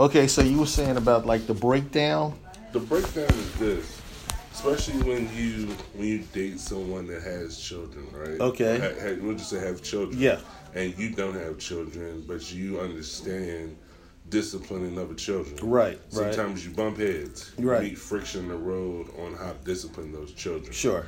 [0.00, 2.32] Okay, so you were saying about like the breakdown.
[2.72, 4.00] The breakdown is this,
[4.50, 8.40] especially when you when you date someone that has children, right?
[8.40, 8.78] Okay.
[8.78, 10.18] Ha, ha, we'll just say have children.
[10.18, 10.40] Yeah.
[10.74, 13.76] And you don't have children, but you understand
[14.30, 15.56] disciplining other children.
[15.68, 16.32] Right, right.
[16.32, 17.52] Sometimes you bump heads.
[17.58, 17.82] You Right.
[17.82, 20.72] meet friction in the road on how to discipline those children.
[20.72, 21.04] Sure.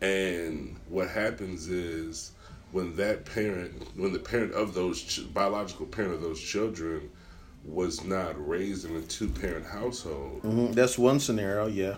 [0.00, 2.30] And what happens is
[2.70, 7.10] when that parent, when the parent of those ch- biological parent of those children
[7.64, 11.66] was not raised in a two parent household, hmm That's one scenario.
[11.66, 11.94] Yeah.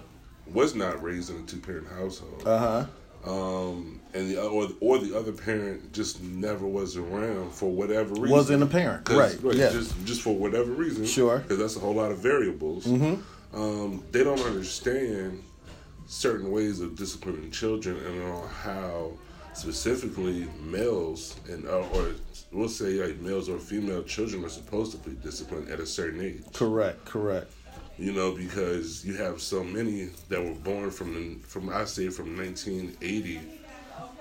[0.53, 2.87] was not raised in a two parent household, Uh
[3.25, 3.31] huh.
[3.31, 8.31] um, and the or or the other parent just never was around for whatever reason.
[8.31, 9.05] Wasn't a parent.
[9.05, 9.57] 'Cause- Right.
[9.57, 9.71] Yeah.
[9.71, 11.07] Just just for whatever reason.
[11.07, 11.39] Sure.
[11.39, 12.85] Because that's a whole lot of variables.
[12.87, 13.59] Mm-hmm.
[13.59, 15.43] Um, they don't understand
[16.07, 19.13] certain ways of disciplining children and on how
[19.55, 22.11] specifically males and uh, or
[22.53, 26.21] we'll say like males or female children are supposed to be disciplined at a certain
[26.21, 26.43] age.
[26.53, 27.05] Correct.
[27.05, 27.51] Correct.
[27.97, 32.09] You know, because you have so many that were born from the, from I say
[32.09, 33.41] from 1980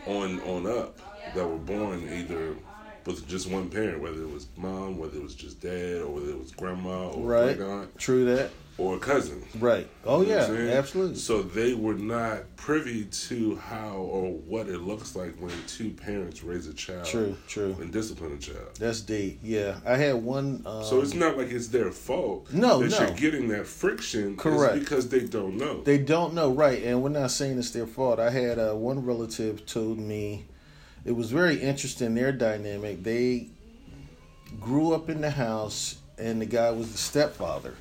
[0.05, 0.99] on on up
[1.33, 2.55] that were born either
[3.05, 6.29] with just one parent, whether it was mom, whether it was just dad, or whether
[6.29, 7.97] it was grandma or Right.
[7.97, 8.51] True that.
[8.77, 9.43] Or a cousin.
[9.59, 9.87] Right.
[10.03, 10.49] Oh You know yeah.
[10.49, 10.69] what I'm?
[10.69, 11.15] Absolutely.
[11.17, 16.43] So they were not privy to how or what it looks like when two parents
[16.43, 17.35] raise a child True.
[17.47, 17.75] True.
[17.79, 18.69] and discipline a child.
[18.79, 19.39] That's deep.
[19.43, 19.79] Yeah.
[19.85, 20.63] I had one.
[20.65, 22.51] Um, So it's not like it's their fault.
[22.51, 23.07] No, that no.
[23.07, 24.37] you're getting that friction.
[24.37, 24.79] Correct.
[24.79, 25.83] Because they don't know.
[25.83, 26.81] They don't know, right?
[26.83, 28.19] And we're not saying it's their fault.
[28.19, 30.45] I had uh, one relative told me
[31.05, 33.03] it was very interesting their dynamic.
[33.03, 33.49] They
[34.59, 37.75] grew up in the house, and the guy was the stepfather.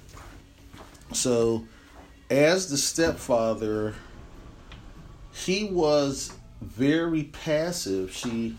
[1.15, 1.67] So,
[2.31, 3.95] as the stepfather,
[5.33, 8.13] he was very passive.
[8.13, 8.57] She,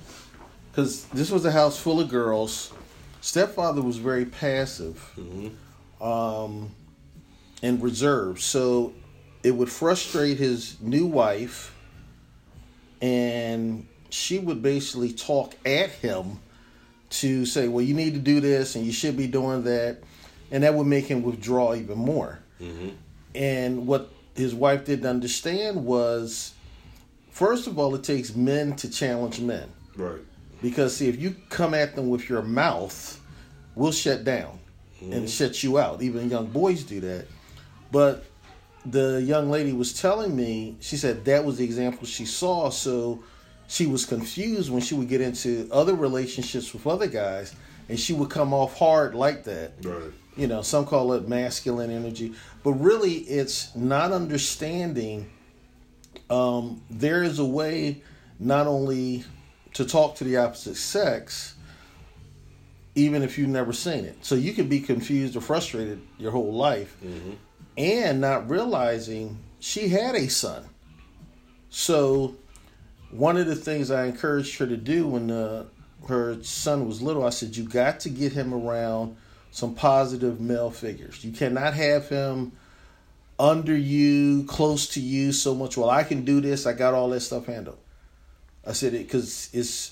[0.72, 2.72] because this was a house full of girls.
[3.22, 5.02] Stepfather was very passive
[6.02, 6.72] um,
[7.62, 8.42] and reserved.
[8.42, 8.94] So
[9.44, 11.73] it would frustrate his new wife,
[13.02, 16.39] and she would basically talk at him
[17.10, 20.02] to say, "Well, you need to do this, and you should be doing that,"
[20.52, 22.39] and that would make him withdraw even more.
[22.61, 22.89] Mm-hmm.
[23.36, 26.53] And what his wife didn't understand was,
[27.31, 29.69] first of all, it takes men to challenge men.
[29.95, 30.21] Right.
[30.61, 33.21] Because see, if you come at them with your mouth,
[33.75, 34.59] we'll shut down
[35.02, 35.25] and mm-hmm.
[35.25, 36.02] shut you out.
[36.02, 37.27] Even young boys do that.
[37.91, 38.25] But
[38.85, 42.70] the young lady was telling me, she said that was the example she saw.
[42.70, 43.23] So
[43.67, 47.53] she was confused when she would get into other relationships with other guys,
[47.89, 49.73] and she would come off hard like that.
[49.83, 50.11] Right.
[50.36, 52.33] You know, some call it masculine energy,
[52.64, 55.30] but really it's not understanding.
[56.30, 58.02] Um, there is a way
[58.39, 59.26] not only
[59.73, 61.55] to talk to the opposite sex,
[62.95, 64.23] even if you've never seen it.
[64.26, 66.98] So you could be confused or frustrated your whole life
[67.77, 70.65] and not realizing she had a son.
[71.70, 72.36] So
[73.11, 75.65] one of the things I encouraged her to do when uh,
[76.08, 79.15] her son was little, I said, you got to get him around
[79.53, 81.23] some positive male figures.
[81.23, 82.53] You cannot have him
[83.39, 85.77] under you, close to you so much.
[85.77, 86.65] Well, I can do this.
[86.65, 87.77] I got all that stuff handled.
[88.65, 89.91] I said it because it's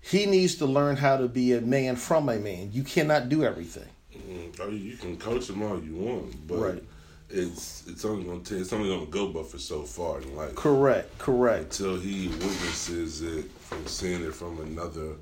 [0.00, 2.70] he needs to learn how to be a man from a man.
[2.72, 3.88] You cannot do everything.
[4.16, 6.84] Mm, I mean, you can coach him all you want, but Right.
[7.30, 10.54] it's it's only gonna take it's only gonna go but for so far in life.
[10.54, 11.80] Correct, correct.
[11.80, 15.14] Until he witnesses it from seeing it from another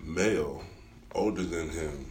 [0.00, 0.64] male
[1.14, 2.06] older than him,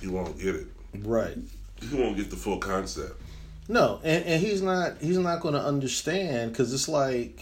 [0.00, 0.66] he won't get it.
[0.98, 1.36] Right.
[1.80, 3.20] He won't get the full concept.
[3.68, 7.40] No, and, and he's not he's not going to understand because it's like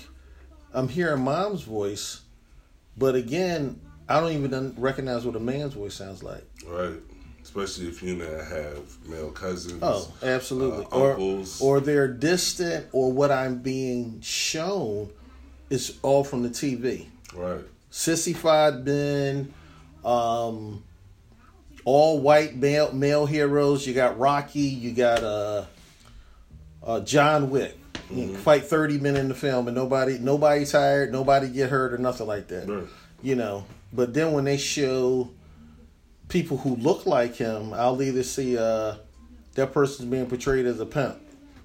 [0.74, 2.20] I'm hearing mom's voice,
[2.96, 6.44] but again, I don't even recognize what a man's voice sounds like.
[6.66, 7.00] Right.
[7.42, 9.80] Especially if you not have male cousins.
[9.82, 10.84] Oh, absolutely.
[10.84, 11.62] uh, or uncles.
[11.62, 15.08] or they're distant, or what I'm being shown
[15.70, 17.06] is all from the TV.
[17.34, 17.64] Right.
[17.90, 19.52] Sissified men,
[20.04, 20.84] um,
[21.88, 23.86] all white male male heroes.
[23.86, 24.60] You got Rocky.
[24.60, 25.64] You got uh,
[26.82, 27.78] uh, John Wick.
[28.10, 31.94] You can fight thirty men in the film, and nobody nobody tired, nobody get hurt
[31.94, 32.68] or nothing like that.
[32.68, 32.84] Right.
[33.22, 33.64] You know.
[33.90, 35.30] But then when they show
[36.28, 38.96] people who look like him, I'll either see uh,
[39.54, 41.18] that person's being portrayed as a pimp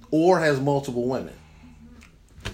[0.09, 1.33] or has multiple women.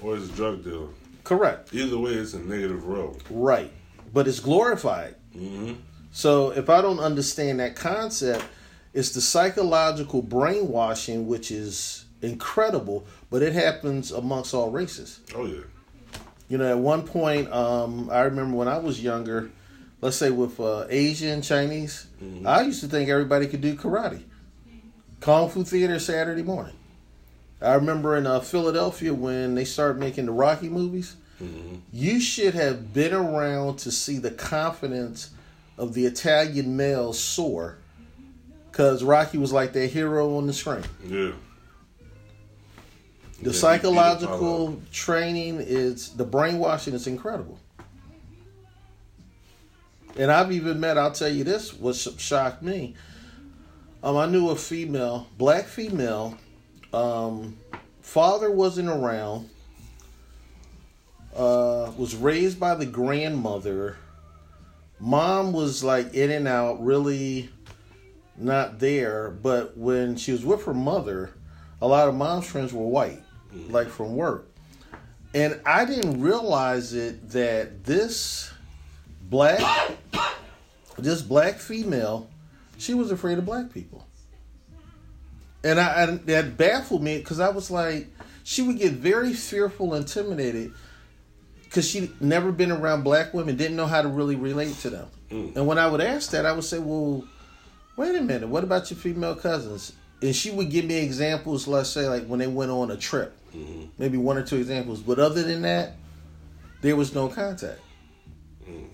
[0.01, 0.87] Or is a drug dealer.
[1.23, 1.71] Correct.
[1.71, 3.19] Either way, it's a negative role.
[3.29, 3.71] Right.
[4.11, 5.15] But it's glorified.
[5.33, 5.73] hmm
[6.11, 8.43] So if I don't understand that concept,
[8.93, 15.19] it's the psychological brainwashing, which is incredible, but it happens amongst all races.
[15.35, 15.61] Oh yeah.
[16.47, 19.51] You know, at one point, um, I remember when I was younger,
[20.01, 22.07] let's say with uh, Asian, Chinese,
[22.45, 24.23] I used to think everybody could do karate.
[25.19, 26.75] Kung Fu Theater Saturday morning.
[27.61, 31.15] I remember in uh, Philadelphia when they started making the Rocky movies.
[31.93, 35.29] You should have been around to see the confidence
[35.79, 37.77] of the Italian males soar,
[38.69, 40.83] because Rocky was like their hero on the screen.
[41.07, 41.31] Yeah.
[43.41, 47.57] The Yeah, psychological training is the brainwashing is incredible.
[50.17, 52.95] And I've even met, I'll tell you this, what shocked me.
[54.03, 56.37] Um, I knew a female, black female,
[56.93, 57.57] um,
[58.01, 59.49] father wasn't around,
[61.33, 63.95] uh, was raised by the grandmother.
[64.99, 67.49] Mom was like in and out, really
[68.39, 69.29] not there.
[69.29, 71.31] But when she was with her mother,
[71.81, 73.23] a lot of mom's friends were white,
[73.53, 73.71] mm-hmm.
[73.71, 74.49] like from work.
[75.33, 78.51] And I didn't realize it that this
[79.29, 79.97] black,
[80.97, 82.29] this black female,
[82.77, 84.05] she was afraid of black people.
[85.63, 88.07] And I, I that baffled me because I was like,
[88.43, 90.73] she would get very fearful, intimidated,
[91.69, 95.07] because she never been around black women, didn't know how to really relate to them.
[95.29, 95.55] Mm.
[95.55, 97.23] And when I would ask that, I would say, well,
[97.95, 99.93] wait a minute, what about your female cousins?
[100.23, 103.33] And she would give me examples, let's say, like when they went on a trip,
[103.55, 103.85] mm-hmm.
[103.99, 105.01] maybe one or two examples.
[105.01, 105.93] But other than that,
[106.81, 107.79] there was no contact.
[108.67, 108.87] Mm.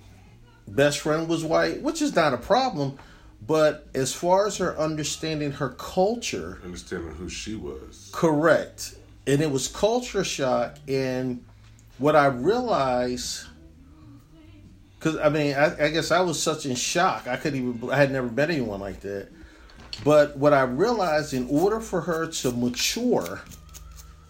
[0.68, 3.00] Best friend was white, which is not a problem.
[3.48, 8.10] But as far as her understanding her culture, Understanding who she was.
[8.12, 8.96] Correct.
[9.28, 10.78] And it was culture shock.
[10.90, 11.46] And
[11.98, 13.46] what I realized,
[14.98, 17.28] because I mean, I, I guess I was such in shock.
[17.28, 19.30] I couldn't even, I had never met anyone like that.
[20.04, 23.42] But what I realized, in order for her to mature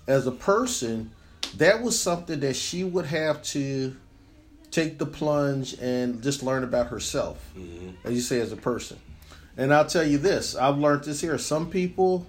[0.07, 1.11] as a person,
[1.57, 3.95] that was something that she would have to
[4.69, 7.89] take the plunge and just learn about herself, mm-hmm.
[8.03, 8.99] as you say, as a person.
[9.57, 11.37] And I'll tell you this I've learned this here.
[11.37, 12.27] Some people,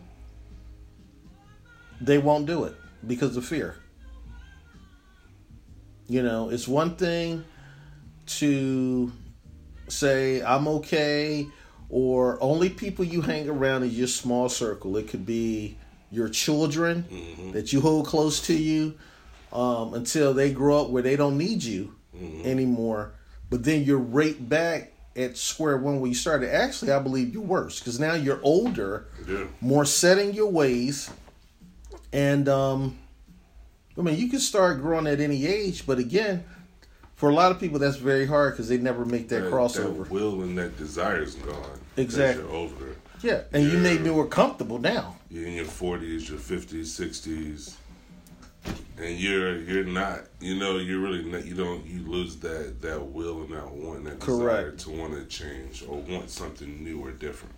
[2.01, 2.75] they won't do it
[3.07, 3.77] because of fear.
[6.09, 7.45] You know, it's one thing
[8.27, 9.13] to
[9.89, 11.47] say, I'm okay,
[11.89, 14.97] or only people you hang around in your small circle.
[14.97, 15.77] It could be
[16.11, 17.05] your children
[17.53, 18.95] that you hold close to you
[19.53, 21.95] um, until they grow up where they don't need you
[22.45, 23.13] anymore.
[23.51, 26.55] But then you're right back at square one where you started.
[26.55, 29.45] Actually, I believe you're worse because now you're older Yeah.
[29.61, 31.11] more set in your ways
[32.13, 32.99] and um
[33.99, 36.45] i mean you can start growing at any age but again
[37.15, 40.11] for a lot of people that's very hard because they never make that, crossover That
[40.11, 41.81] will and that desire is gone.
[41.97, 42.45] Exactly.
[42.45, 46.39] You're over yeah and you may be more comfortable now You're in your forties, your
[46.39, 47.77] fifties, sixties,
[48.99, 50.21] and you're you're not.
[50.41, 51.45] You know, you're really not.
[51.47, 51.85] You don't.
[51.87, 55.99] You lose that that will and that want, that desire to want to change or
[56.01, 57.55] want something new or different,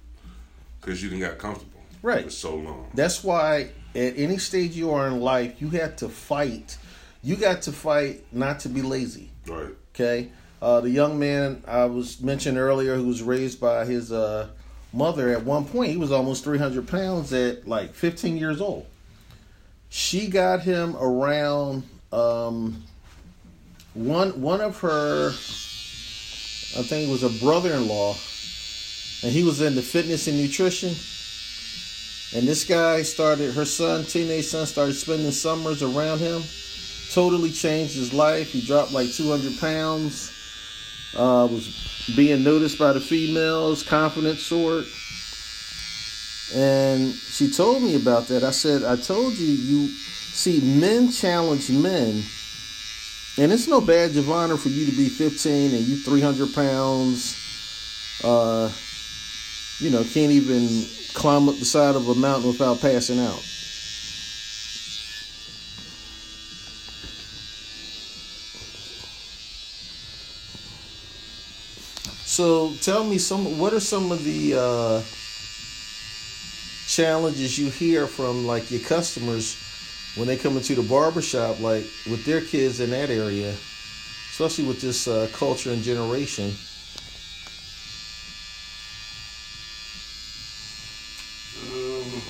[0.81, 2.25] because you didn't got comfortable Right.
[2.25, 2.91] for so long.
[2.95, 6.77] that's why at any stage you are in life you have to fight
[7.23, 9.75] you got to fight not to be lazy Right.
[9.95, 10.31] Okay.
[10.61, 14.49] Uh, the young man I was mentioned earlier, who was raised by his uh,
[14.93, 18.87] mother, at one point he was almost 300 pounds at like 15 years old.
[19.89, 22.83] She got him around um,
[23.95, 28.17] one one of her, I think it was a brother-in-law,
[29.23, 30.95] and he was into fitness and nutrition.
[32.35, 36.43] And this guy started, her son, teenage son, started spending summers around him
[37.11, 38.53] totally changed his life.
[38.53, 40.35] He dropped like 200 pounds.
[41.17, 44.85] Uh, was being noticed by the females, confident sort.
[46.55, 48.45] And she told me about that.
[48.45, 52.23] I said, I told you, you see, men challenge men.
[53.39, 57.37] And it's no badge of honor for you to be 15 and you 300 pounds.
[58.23, 58.71] Uh,
[59.79, 63.43] you know, can't even climb up the side of a mountain without passing out.
[72.39, 73.59] So tell me some.
[73.59, 75.03] What are some of the uh,
[76.87, 79.57] challenges you hear from like your customers
[80.15, 83.57] when they come into the barber shop, like with their kids in that area,
[84.31, 86.55] especially with this uh, culture and generation?
[91.73, 92.23] Um,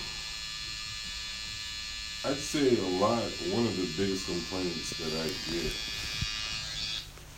[2.24, 3.22] I'd say a lot.
[3.52, 5.72] One of the biggest complaints that I get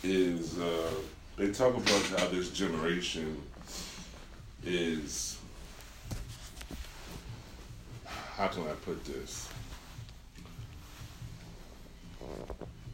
[0.03, 0.91] is uh,
[1.37, 3.41] they talk about how this generation
[4.65, 5.37] is.
[8.05, 9.47] How can I put this?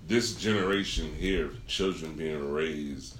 [0.07, 3.17] This generation here, children being raised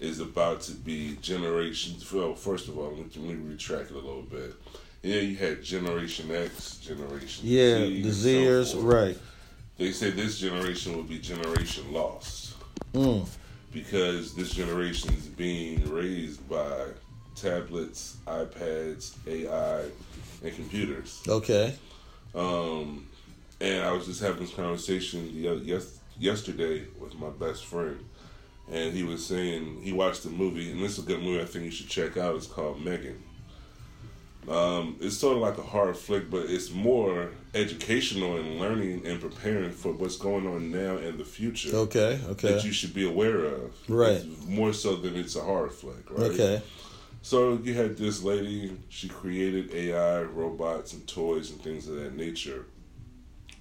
[0.00, 2.10] is about to be generations.
[2.12, 4.54] Well, first of all, let me retract it a little bit.
[5.02, 9.18] Yeah, you had Generation X, Generation Yeah, Z, the and so Zers, right.
[9.78, 12.54] They say this generation will be generation lost
[12.94, 13.26] Mm.
[13.72, 16.88] because this generation is being raised by
[17.34, 19.84] tablets, iPads, AI,
[20.44, 21.22] and computers.
[21.26, 21.74] Okay.
[22.34, 23.06] Um,
[23.60, 25.30] and I was just having this conversation
[25.64, 27.98] yes, yesterday with my best friend,
[28.70, 31.46] and he was saying he watched the movie, and this is a good movie I
[31.46, 32.36] think you should check out.
[32.36, 33.22] It's called Megan.
[34.48, 39.20] Um, it's sort of like a horror flick, but it's more educational and learning and
[39.20, 42.18] preparing for what's going on now and the future Okay.
[42.30, 42.52] Okay.
[42.54, 43.72] that you should be aware of.
[43.88, 44.16] Right.
[44.16, 46.30] It's more so than it's a horror flick, right?
[46.32, 46.62] Okay.
[47.22, 52.16] So you had this lady, she created AI, robots, and toys and things of that
[52.16, 52.66] nature.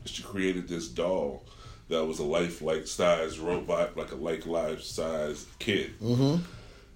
[0.05, 1.43] She created this doll
[1.89, 6.41] that was a lifelike size robot, like a like life size kid Mm-hmm.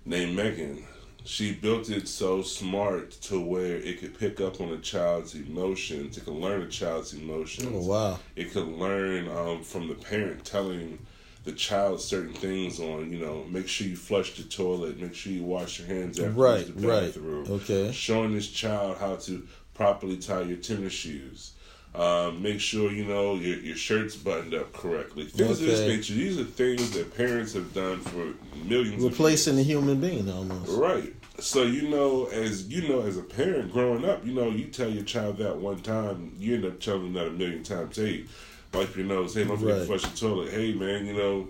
[0.05, 0.83] named Megan.
[1.25, 6.17] She built it so smart to where it could pick up on a child's emotions.
[6.17, 7.67] It could learn a child's emotions.
[7.73, 8.19] Oh wow.
[8.35, 10.99] It could learn um, from the parent telling
[11.43, 15.31] the child certain things on, you know, make sure you flush the toilet, make sure
[15.31, 16.65] you wash your hands after Right.
[16.79, 17.03] the Right.
[17.07, 17.45] bathroom.
[17.51, 17.91] Okay.
[17.91, 21.51] Showing this child how to properly tie your tennis shoes.
[21.93, 25.25] Um, make sure you know your, your shirt's buttoned up correctly.
[25.27, 25.95] Things of this Okay.
[25.95, 26.13] nature.
[26.13, 28.33] These are things that parents have done for
[28.67, 29.01] millions.
[29.01, 29.79] of Replacing the years.
[29.79, 30.71] human being almost.
[30.77, 31.14] Right.
[31.39, 34.89] So you know, as you know, as a parent growing up, you know, you tell
[34.89, 37.97] your child that one time, you end up telling them that a million times.
[37.97, 38.23] Hey,
[38.73, 39.33] wipe your nose.
[39.35, 40.51] Hey, don't forget to flush the toilet.
[40.51, 41.47] Hey, man, you know,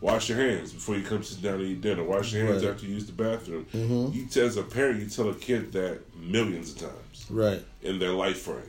[0.00, 2.04] wash your hands before you come sit down to eat dinner.
[2.04, 2.72] Wash your hands Right.
[2.72, 3.66] after you use the bathroom.
[3.74, 4.14] Mhm.
[4.14, 7.62] You, t- as a parent, you tell a kid that millions of times Right.
[7.82, 8.62] in their life frame.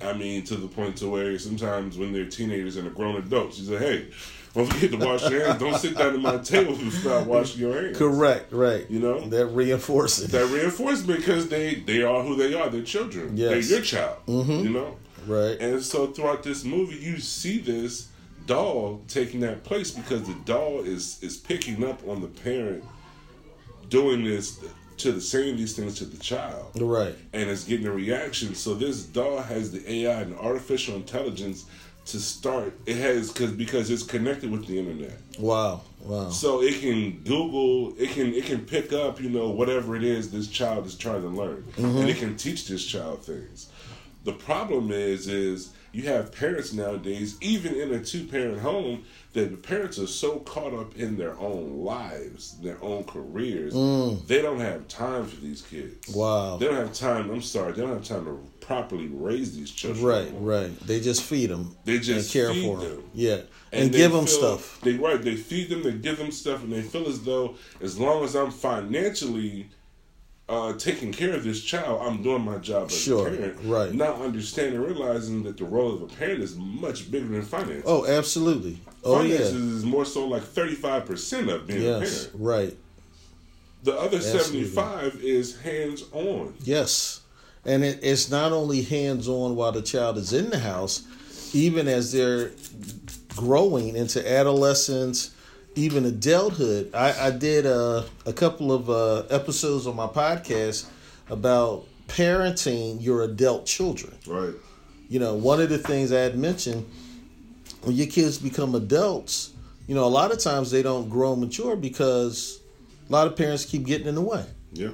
[0.00, 3.60] I mean, to the point to where sometimes when they're teenagers and are grown adults,
[3.60, 4.06] you say, "Hey,
[4.54, 5.60] don't forget to wash your hands.
[5.60, 8.52] Don't sit down at my table without washing your hands." Correct.
[8.52, 8.88] Right.
[8.90, 10.28] You know, That reinforcing.
[10.28, 12.68] that reinforcement because they they are who they are.
[12.70, 13.36] They're children.
[13.36, 13.68] Yes.
[13.68, 14.16] They're your child.
[14.26, 14.64] Mhm.
[14.64, 14.96] You know.
[15.26, 15.56] right.
[15.60, 18.08] And so throughout this movie, you see this
[18.46, 22.82] doll taking that place because the doll is is picking up on the parent
[23.88, 24.58] doing this
[24.98, 27.14] to the saying these things to the child right.
[27.32, 28.54] and it's getting a reaction.
[28.54, 31.64] So this doll has the AI and artificial intelligence
[32.06, 32.74] to start.
[32.86, 35.18] It has because because it's connected with the internet.
[35.38, 35.82] Wow.
[36.00, 36.30] Wow.
[36.30, 40.30] So it can Google, it can it can pick up, you know, whatever it is
[40.30, 41.98] this child is trying to learn, mm-hmm.
[41.98, 43.68] and it can teach this child things.
[44.24, 49.50] The problem is, is you have parents nowadays, even in a two parent home, that
[49.50, 54.26] the parents are so caught up in their own lives, their own careers, mm.
[54.26, 56.14] they don't have time for these kids.
[56.14, 56.56] Wow.
[56.56, 57.30] They don't have time.
[57.30, 60.04] I'm sorry, they don't have time to properly raise these children.
[60.04, 60.30] Right.
[60.34, 60.80] Right.
[60.80, 61.76] They just feed them.
[61.84, 62.96] They just and care feed for them.
[62.96, 63.10] them.
[63.12, 63.40] Yeah.
[63.72, 64.80] And, they give them feel- stuff.
[64.82, 65.20] They right.
[65.20, 65.82] They feed them.
[65.82, 69.70] They give them stuff, and they feel as though as long as I'm financially
[70.48, 73.58] uh, taking care of this child, I'm doing my job as Sure, a parent.
[73.64, 73.92] right.
[73.94, 77.84] Not understanding, realizing that the role of a parent is much bigger than finance.
[77.86, 78.80] Oh, absolutely.
[79.04, 79.76] Oh finances yeah.
[79.78, 82.30] is more so like 35 percent of being a parent.
[82.34, 82.76] Right.
[83.84, 84.64] The other Absolutely.
[84.66, 86.54] 75 is hands on.
[86.62, 87.20] Yes.
[87.64, 91.02] And it, it's not only hands on while the child is in the house,
[91.52, 92.52] even as they're
[93.36, 95.34] growing into adolescence,
[95.74, 96.94] even adulthood.
[96.94, 100.86] I, I did a, a couple of uh, episodes on my podcast
[101.28, 104.14] about parenting your adult children.
[104.26, 104.54] Right.
[105.08, 106.88] You know, one of the things I had mentioned
[107.82, 109.52] when your kids become adults,
[109.86, 112.60] you know, a lot of times they don't grow mature because
[113.08, 114.44] a lot of parents keep getting in the way.
[114.72, 114.90] Yeah.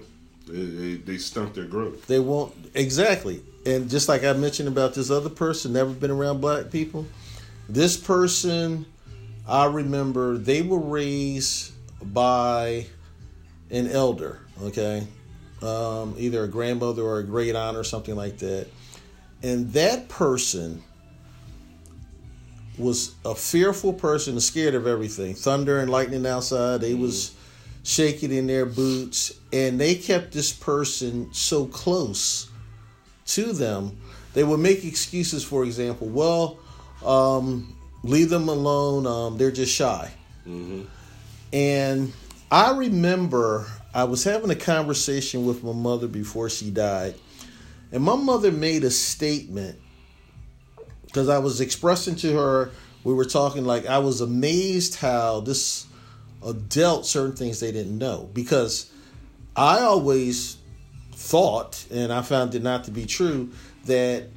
[0.46, 2.06] They, they, they stunt their growth.
[2.06, 3.42] They won't exactly.
[3.66, 7.06] And just like I mentioned about this other person, never been around black people.
[7.68, 8.86] This person,
[9.48, 12.86] I remember they were raised by
[13.70, 15.06] an elder, okay,
[15.62, 18.68] um, either a grandmother or a great aunt or something like that,
[19.42, 20.82] and that person
[22.76, 26.80] was a fearful person, scared of everything, thunder and lightning outside.
[26.80, 27.34] They was
[27.82, 32.50] shaking in their boots, and they kept this person so close
[33.26, 33.98] to them.
[34.34, 36.58] They would make excuses, for example, well,
[37.04, 39.06] um, leave them alone.
[39.06, 40.10] Um, they're just shy.
[41.52, 42.12] And
[42.50, 47.14] I remember I was having a conversation with my mother before she died,
[47.92, 49.78] and my mother made a statement
[51.06, 52.70] because I was expressing to her,
[53.02, 55.86] we were talking like I was amazed how this
[56.46, 58.92] adult certain things they didn't know because
[59.56, 60.58] I always
[61.12, 63.50] thought, and I found it not to be true,
[63.86, 64.28] that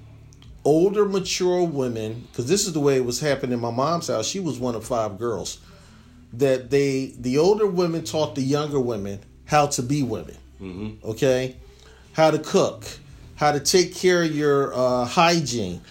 [0.63, 4.27] older, mature women, because this is the way it was happening in my mom's house.
[4.27, 5.59] She was one of five girls.
[6.33, 10.37] that they the older women taught the younger women how to be women.
[10.61, 11.09] Mm-hmm.
[11.09, 11.55] Okay,
[12.13, 12.85] how to cook,
[13.35, 15.81] how to take care of your uh, hygiene,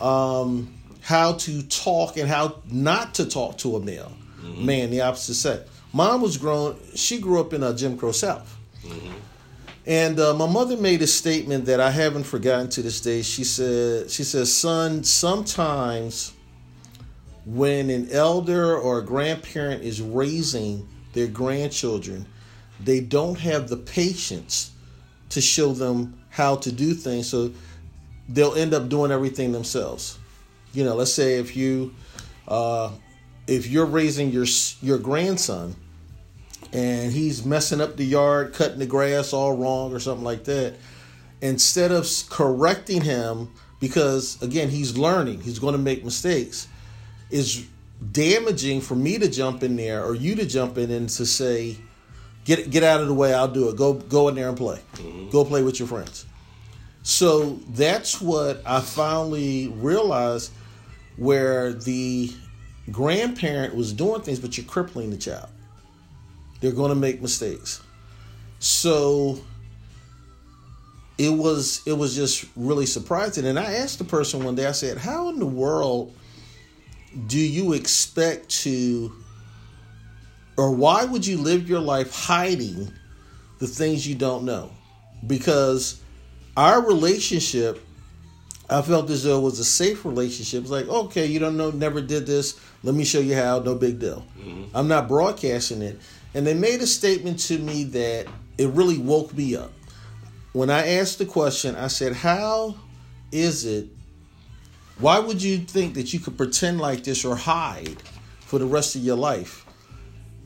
[0.00, 4.64] um, how to talk and how not to talk to a male mm-hmm.
[4.64, 5.70] man, the opposite sex.
[5.92, 8.56] Mom was grown; she grew up in a Jim Crow South.
[8.82, 9.12] Mm-hmm.
[9.86, 13.20] And uh, my mother made a statement that I haven't forgotten to this day.
[13.22, 16.32] She said, "She says, son, sometimes
[17.44, 22.26] when an elder or a grandparent is raising their grandchildren,
[22.80, 24.72] they don't have the patience
[25.28, 27.52] to show them how to do things, so
[28.30, 30.18] they'll end up doing everything themselves.
[30.72, 31.94] You know, let's say if you
[32.48, 32.90] uh,
[33.46, 34.46] if you're raising your
[34.80, 35.76] your grandson."
[36.74, 40.74] And he's messing up the yard, cutting the grass all wrong or something like that,
[41.40, 43.50] instead of correcting him
[43.80, 46.68] because again he's learning, he's going to make mistakes,
[47.30, 47.66] is
[48.12, 51.76] damaging for me to jump in there or you to jump in and to say,
[52.44, 53.76] get get out of the way, I'll do it.
[53.76, 54.80] Go go in there and play.
[54.94, 55.30] Mm-hmm.
[55.30, 56.26] Go play with your friends.
[57.02, 60.50] So that's what I finally realized
[61.16, 62.32] where the
[62.90, 65.48] grandparent was doing things, but you're crippling the child.
[66.60, 67.82] They're going to make mistakes.
[68.58, 69.38] So
[71.18, 73.46] it was it was just really surprising.
[73.46, 76.14] And I asked the person one day, I said, How in the world
[77.26, 79.12] do you expect to
[80.56, 82.92] or why would you live your life hiding
[83.58, 84.70] the things you don't know?
[85.26, 86.00] Because
[86.56, 87.84] our relationship,
[88.70, 90.62] I felt as though it was a safe relationship.
[90.62, 92.60] It's like, okay, you don't know, never did this.
[92.82, 94.24] Let me show you how, no big deal.
[94.38, 94.76] Mm-hmm.
[94.76, 95.98] I'm not broadcasting it.
[96.34, 98.26] And they made a statement to me that
[98.58, 99.72] it really woke me up.
[100.52, 102.74] When I asked the question, I said, How
[103.32, 103.88] is it?
[104.98, 108.00] Why would you think that you could pretend like this or hide
[108.40, 109.66] for the rest of your life?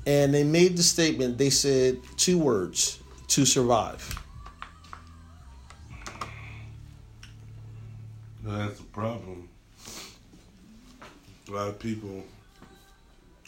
[0.07, 4.23] And they made the statement, they said two words to survive.
[8.43, 9.49] That's the problem.
[11.49, 12.25] A lot of people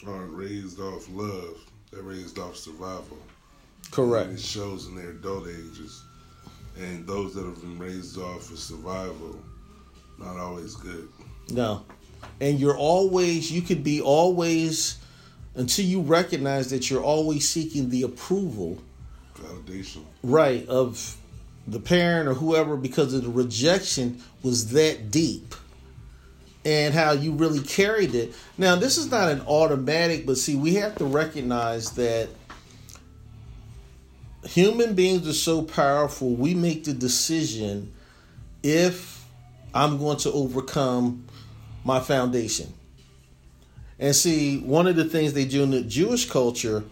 [0.05, 1.57] aren't raised off love.
[1.91, 3.17] They're raised off survival.
[3.91, 4.29] Correct.
[4.29, 6.03] And it shows in their adult ages.
[6.79, 9.37] And those that have been raised off of survival,
[10.17, 11.09] not always good.
[11.51, 11.85] No.
[12.39, 14.97] And you're always, you could be always,
[15.55, 18.77] until you recognize that you're always seeking the approval.
[19.35, 20.03] Validation.
[20.23, 21.17] Right, of
[21.67, 25.55] the parent or whoever because of the rejection was that deep
[26.63, 28.35] and how you really carried it.
[28.57, 32.29] Now, this is not an automatic, but see, we have to recognize that
[34.45, 36.35] human beings are so powerful.
[36.35, 37.93] We make the decision
[38.63, 39.25] if
[39.73, 41.25] I'm going to overcome
[41.83, 42.73] my foundation.
[43.97, 46.83] And see, one of the things they do in the Jewish culture,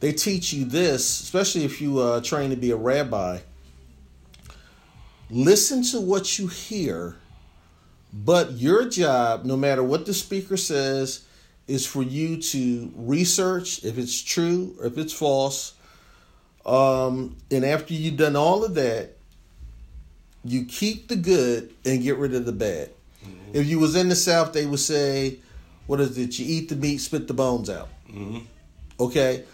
[0.00, 3.38] they teach you this, especially if you uh, trained to be a rabbi.
[5.30, 7.16] Listen to what you hear
[8.12, 11.24] but your job, no matter what the speaker says,
[11.66, 15.74] is for you to research if it's true or if it's false.
[16.66, 19.16] Um, and after you've done all of that,
[20.44, 22.90] you keep the good and get rid of the bad.
[23.24, 23.50] Mm-hmm.
[23.54, 25.38] If you was in the South, they would say,
[25.86, 26.38] "What is it?
[26.38, 28.40] You eat the meat, spit the bones out." Mm-hmm.
[29.00, 29.44] Okay,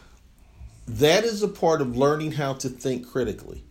[0.86, 3.62] that is a part of learning how to think critically.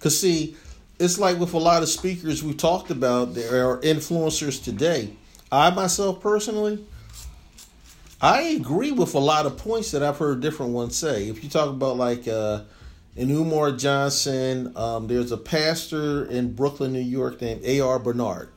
[0.00, 0.56] Cause see,
[0.98, 5.10] it's like with a lot of speakers we talked about, there are influencers today.
[5.50, 6.84] I myself personally,
[8.20, 11.28] I agree with a lot of points that I've heard different ones say.
[11.28, 12.62] If you talk about like uh,
[13.16, 17.98] in Umar Johnson, um, there's a pastor in Brooklyn, New York named A.R.
[17.98, 18.50] Bernard.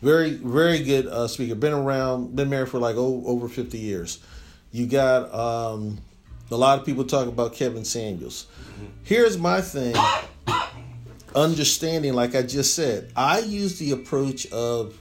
[0.00, 1.54] Very, very good uh, speaker.
[1.54, 4.18] Been around, been married for like oh, over 50 years.
[4.72, 5.98] You got um,
[6.50, 8.46] a lot of people talk about Kevin Samuels.
[9.04, 9.94] Here's my thing
[11.34, 14.98] understanding, like I just said, I use the approach of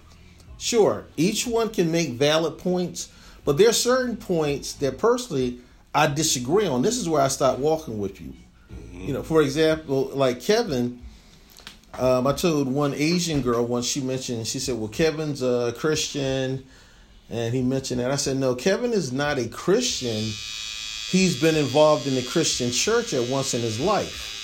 [0.58, 3.12] sure, each one can make valid points,
[3.46, 5.60] but there are certain points that personally
[5.94, 6.82] I disagree on.
[6.82, 8.34] This is where I start walking with you.
[8.72, 9.02] Mm-hmm.
[9.02, 11.02] You know, for example, like Kevin,
[11.98, 16.66] um, I told one Asian girl once she mentioned, she said, Well, Kevin's a Christian.
[17.32, 18.10] And he mentioned that.
[18.10, 20.32] I said, No, Kevin is not a Christian.
[21.10, 24.39] He's been involved in the Christian church at once in his life.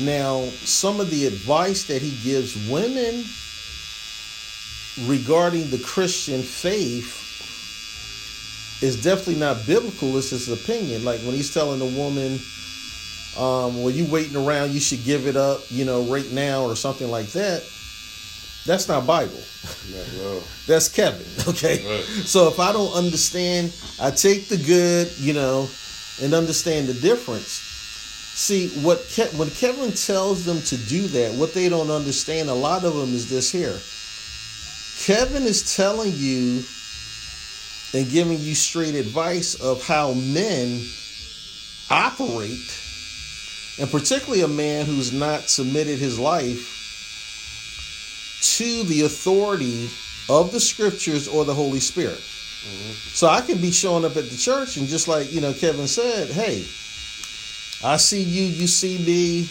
[0.00, 3.24] Now, some of the advice that he gives women
[5.06, 7.18] regarding the Christian faith
[8.82, 10.16] is definitely not biblical.
[10.16, 11.04] It's his opinion.
[11.04, 12.38] Like when he's telling a woman,
[13.36, 16.74] um, well, you waiting around, you should give it up, you know, right now or
[16.76, 17.62] something like that.
[18.64, 19.40] That's not Bible.
[20.66, 21.26] That's Kevin.
[21.48, 21.84] Okay.
[21.84, 22.04] Right.
[22.04, 25.68] So if I don't understand, I take the good, you know,
[26.22, 27.71] and understand the difference.
[28.34, 32.54] See what Ke- when Kevin tells them to do that, what they don't understand, a
[32.54, 33.78] lot of them is this here.
[35.04, 36.62] Kevin is telling you
[37.92, 40.82] and giving you straight advice of how men
[41.90, 42.80] operate,
[43.78, 46.78] and particularly a man who's not submitted his life
[48.56, 49.90] to the authority
[50.30, 52.18] of the scriptures or the Holy Spirit.
[52.18, 52.92] Mm-hmm.
[53.10, 55.86] So I can be showing up at the church and just like, you know, Kevin
[55.86, 56.64] said, hey,
[57.84, 59.48] I see you, you see me,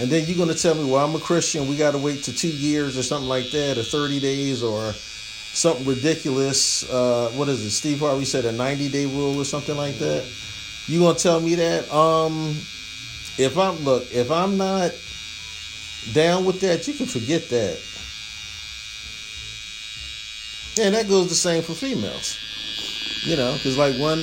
[0.00, 1.68] and then you're going to tell me, well, I'm a Christian.
[1.68, 4.92] We got to wait to two years or something like that, or 30 days, or
[4.92, 6.88] something ridiculous.
[6.88, 7.70] Uh, what is it?
[7.70, 10.24] Steve Harvey said a 90 day rule or something like that.
[10.86, 11.92] You going to tell me that?
[11.92, 12.56] Um,
[13.38, 14.92] if I'm look, if I'm not
[16.12, 17.78] down with that, you can forget that.
[20.80, 22.38] And that goes the same for females.
[23.24, 24.20] You know, because like one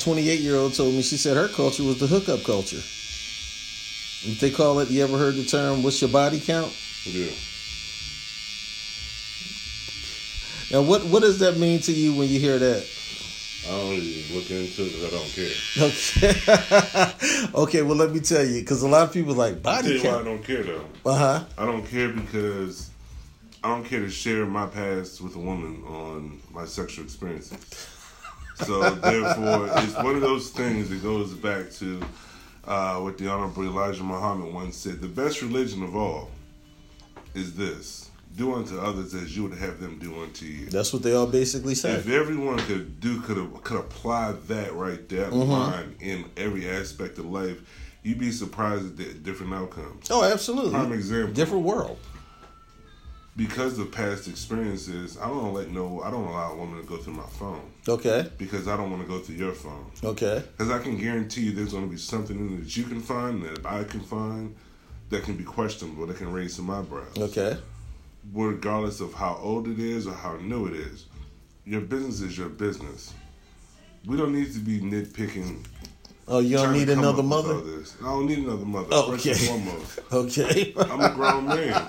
[0.00, 2.82] 28 year old told me, she said her culture was the hookup culture.
[4.20, 6.72] If they call it, you ever heard the term, what's your body count?
[7.04, 7.30] Yeah.
[10.70, 12.86] Now, what, what does that mean to you when you hear that?
[13.66, 15.52] I don't even look into it because I don't care.
[17.44, 17.50] Okay.
[17.62, 19.94] okay, well, let me tell you, because a lot of people like I'll tell body
[19.94, 20.84] you why I don't care though.
[21.04, 21.44] Uh huh.
[21.56, 22.90] I don't care because
[23.62, 27.97] I don't care to share my past with a woman on my sexual experiences.
[28.64, 32.02] So therefore, it's one of those things that goes back to
[32.66, 36.30] uh, what the Honorable Elijah Muhammad once said: "The best religion of all
[37.34, 41.02] is this: do unto others as you would have them do unto you." That's what
[41.02, 41.92] they all basically say.
[41.92, 47.26] If everyone could do could could apply that right there line in every aspect of
[47.26, 47.60] life,
[48.02, 50.08] you'd be surprised at the different outcomes.
[50.10, 50.72] Oh, absolutely.
[50.72, 51.32] Prime example.
[51.34, 51.98] Different world.
[53.38, 56.96] Because of past experiences, I don't let no, I don't allow a woman to go
[56.96, 58.28] through my phone Okay.
[58.36, 59.86] because I don't want to go through your phone.
[60.02, 60.42] Okay.
[60.56, 63.44] Because I can guarantee you, there's going to be something in that you can find
[63.44, 64.56] that I can find
[65.10, 67.16] that can be questionable, that can raise some eyebrows.
[67.16, 67.56] Okay.
[68.34, 71.06] Regardless of how old it is or how new it is,
[71.64, 73.14] your business is your business.
[74.04, 75.64] We don't need to be nitpicking.
[76.30, 77.84] Oh, you don't need another up with all mother?
[78.02, 79.16] I don't need another mother.
[79.16, 79.64] First okay.
[80.12, 80.74] Okay.
[80.78, 81.88] I'm a grown man.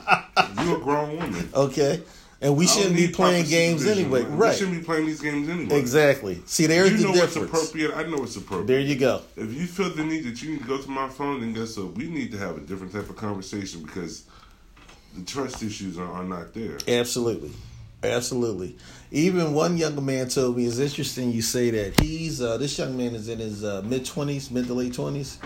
[0.64, 1.50] You're a grown woman.
[1.54, 2.02] okay.
[2.42, 4.24] And we shouldn't be playing games anyway.
[4.24, 4.38] man.
[4.38, 5.78] We shouldn't be playing these games anyway.
[5.78, 6.42] Exactly.
[6.46, 7.50] See, there's you the know what's difference.
[7.70, 7.94] appropriate.
[7.98, 8.68] I know what's appropriate.
[8.68, 9.22] There you go.
[9.36, 11.76] If you feel the need that you need to go to my phone, then guess
[11.76, 11.96] what?
[11.96, 14.24] We need to have a different type of conversation because
[15.18, 16.78] the trust issues are, are not there.
[16.88, 17.52] Absolutely.
[18.04, 18.78] Absolutely.
[19.12, 22.00] Even one younger man told me it's interesting you say that.
[22.00, 25.38] He's uh, this young man is in his uh, mid twenties, mid to late 20s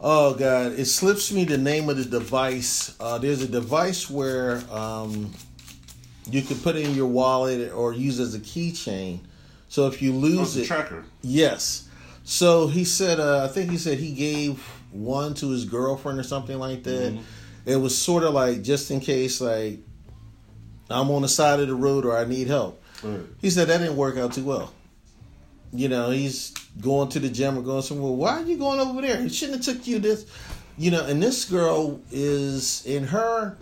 [0.00, 2.94] Oh God, it slips me the name of the device.
[3.00, 5.32] Uh, there's a device where um,
[6.30, 9.18] you can put it in your wallet or use as a keychain.
[9.68, 11.04] So if you Oh, lose a it, tracker.
[11.20, 11.88] Yes.
[12.22, 14.60] So he said, uh, I think he said he gave
[14.92, 17.18] one to his girlfriend or something like that.
[17.66, 19.80] It was sort of like just in case, like
[20.90, 22.82] I'm on the side of the road or I need help.
[23.02, 23.20] Right.
[23.40, 24.72] He said that didn't work out too well.
[25.72, 28.12] You know, he's going to the gym or going somewhere.
[28.12, 29.20] Why are you going over there?
[29.20, 30.26] He shouldn't have took you this.
[30.78, 33.56] You know, and this girl is in her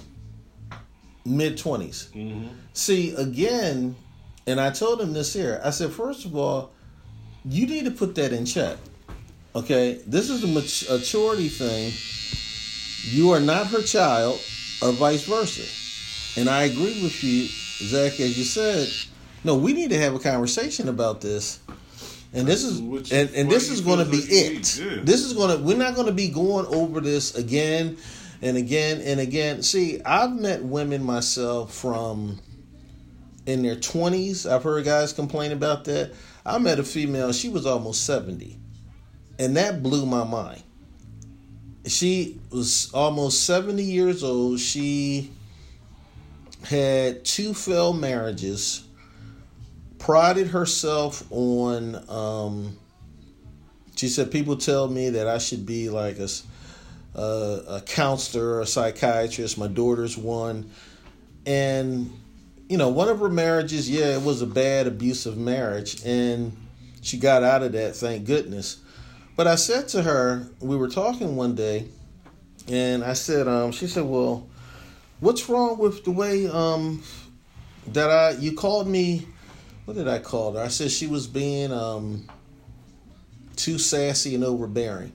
[1.24, 2.46] mid 20s Mm-hmm.
[2.72, 3.96] See, again,
[4.46, 5.60] and I told him this here.
[5.64, 6.72] I said, first of all,
[7.44, 8.76] you need to put that in check.
[9.54, 11.92] Okay, this is a mat- maturity thing.
[13.10, 14.38] You are not her child,
[14.82, 15.62] or vice versa.
[16.36, 18.88] And I agree with you, Zack, as you said.
[19.44, 21.60] No, we need to have a conversation about this.
[22.32, 24.62] And this is and, and this is going to be it.
[25.04, 25.62] This is going to.
[25.62, 27.96] We're not going to be going over this again
[28.42, 29.62] and again and again.
[29.62, 32.38] See, I've met women myself from
[33.46, 34.50] in their 20s.
[34.50, 36.12] I've heard guys complain about that.
[36.44, 38.58] I met a female, she was almost 70.
[39.38, 40.62] And that blew my mind.
[41.86, 44.58] She was almost 70 years old.
[44.58, 45.30] She
[46.68, 48.84] had two failed marriages,
[49.98, 52.78] prided herself on, um,
[53.96, 56.28] she said, people tell me that I should be like a,
[57.18, 59.56] a counselor, a psychiatrist.
[59.56, 60.70] My daughter's one.
[61.46, 62.10] And
[62.68, 66.56] you know, one of her marriages, yeah, it was a bad, abusive marriage, and
[67.00, 68.78] she got out of that, thank goodness.
[69.36, 71.86] But I said to her, we were talking one day,
[72.68, 74.48] and I said, um, she said, well,
[75.20, 77.02] what's wrong with the way um,
[77.88, 79.26] that I, you called me,
[79.84, 80.60] what did I call her?
[80.60, 82.28] I said she was being um,
[83.56, 85.12] too sassy and overbearing.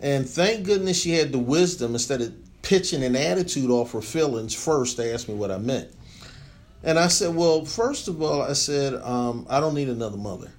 [0.00, 4.54] And thank goodness she had the wisdom instead of pitching an attitude off her feelings
[4.54, 5.90] first to ask me what I meant.
[6.82, 10.50] And I said, well, first of all, I said, um, I don't need another mother.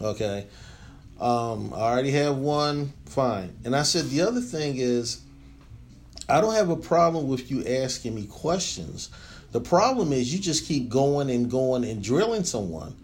[0.00, 0.46] Okay.
[1.20, 3.54] Um, I already have one, fine.
[3.64, 5.20] And I said, the other thing is,
[6.28, 9.10] I don't have a problem with you asking me questions.
[9.52, 12.96] The problem is you just keep going and going and drilling someone.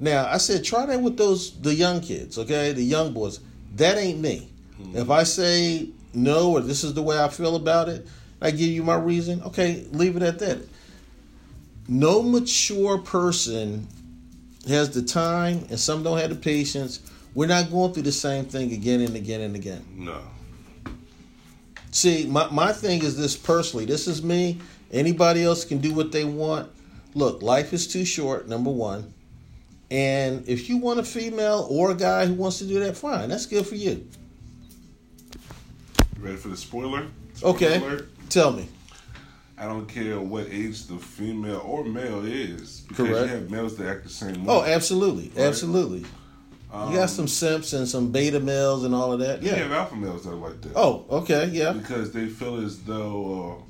[0.00, 2.72] Now, I said, try that with those, the young kids, okay?
[2.72, 3.40] The young boys.
[3.76, 4.48] That ain't me.
[4.80, 4.96] Mm-hmm.
[4.96, 8.06] If I say no or this is the way I feel about it,
[8.40, 10.58] I give you my reason, okay, leave it at that.
[11.88, 13.88] No mature person
[14.68, 17.00] has the time, and some don't have the patience.
[17.34, 19.84] We're not going through the same thing again and again and again.
[19.96, 20.20] No.
[21.90, 23.84] See, my, my thing is this personally.
[23.84, 24.60] This is me.
[24.92, 26.70] Anybody else can do what they want.
[27.14, 29.12] Look, life is too short, number one.
[29.90, 33.28] And if you want a female or a guy who wants to do that, fine.
[33.28, 34.06] That's good for you.
[36.16, 37.06] You ready for the spoiler?
[37.34, 37.76] spoiler okay.
[37.78, 38.08] Alert?
[38.28, 38.68] Tell me.
[39.56, 42.82] I don't care what age the female or male is.
[42.82, 43.26] Because Correct.
[43.26, 44.66] you have males that act the same oh, way.
[44.70, 45.28] Oh, absolutely.
[45.30, 45.46] Right?
[45.46, 46.04] Absolutely.
[46.72, 49.42] Um, you got some simps and some beta males and all of that.
[49.42, 49.56] Yeah.
[49.56, 50.72] You have alpha males that are like that.
[50.76, 51.46] Oh, okay.
[51.46, 51.72] Yeah.
[51.72, 53.64] Because they feel as though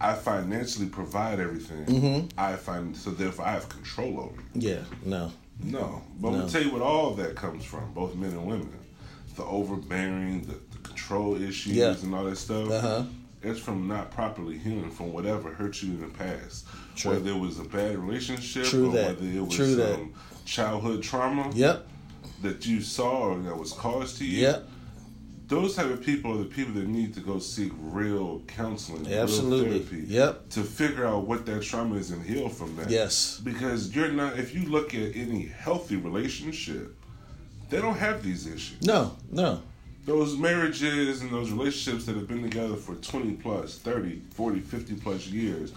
[0.00, 1.86] uh, I financially provide everything.
[1.86, 2.38] Mm-hmm.
[2.38, 4.62] I find so therefore I have control over it.
[4.62, 4.80] Yeah.
[5.04, 5.32] No.
[5.62, 6.02] No.
[6.20, 6.34] But no.
[6.34, 8.78] I'm gonna tell you what all of that comes from, both men and women.
[9.36, 11.94] The overbearing, the, the control issues yeah.
[12.02, 12.70] and all that stuff.
[12.70, 13.04] Uh-huh
[13.42, 16.66] it's from not properly healing from whatever hurt you in the past.
[16.94, 17.12] True.
[17.12, 19.06] Whether it was a bad relationship True or that.
[19.08, 21.86] whether it was True some childhood trauma yep.
[22.42, 24.42] That you saw that was caused to you.
[24.42, 24.68] Yep.
[25.48, 29.68] Those type of people are the people that need to go seek real counseling, Absolutely.
[29.68, 30.06] real therapy.
[30.06, 30.48] Yep.
[30.50, 32.88] To figure out what that trauma is and heal from that.
[32.88, 33.40] Yes.
[33.42, 36.96] Because you're not if you look at any healthy relationship,
[37.68, 38.80] they don't have these issues.
[38.82, 39.62] No, no
[40.04, 44.94] those marriages and those relationships that have been together for 20 plus 30 40 50
[44.96, 45.72] plus years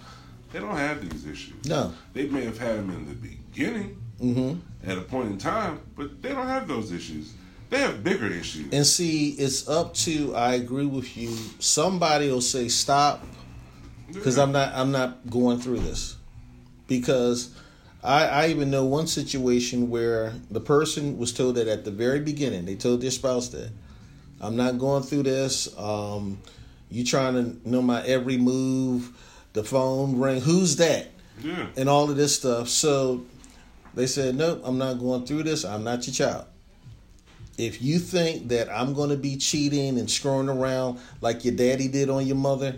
[0.51, 4.59] they don't have these issues no they may have had them in the beginning mm-hmm.
[4.89, 7.33] at a point in time but they don't have those issues
[7.69, 12.41] they have bigger issues and see it's up to i agree with you somebody will
[12.41, 13.23] say stop
[14.11, 14.43] because yeah.
[14.43, 16.15] i'm not i'm not going through this
[16.87, 17.53] because
[18.03, 22.19] I, I even know one situation where the person was told that at the very
[22.19, 23.71] beginning they told their spouse that
[24.41, 25.77] I'm not going through this.
[25.77, 26.39] Um,
[26.89, 29.11] you trying to know my every move,
[29.53, 31.07] the phone ring, who's that?
[31.41, 31.67] Yeah.
[31.75, 32.69] And all of this stuff.
[32.69, 33.25] So
[33.95, 35.65] they said, Nope, I'm not going through this.
[35.65, 36.45] I'm not your child.
[37.57, 41.87] If you think that I'm going to be cheating and screwing around like your daddy
[41.87, 42.75] did on your mother,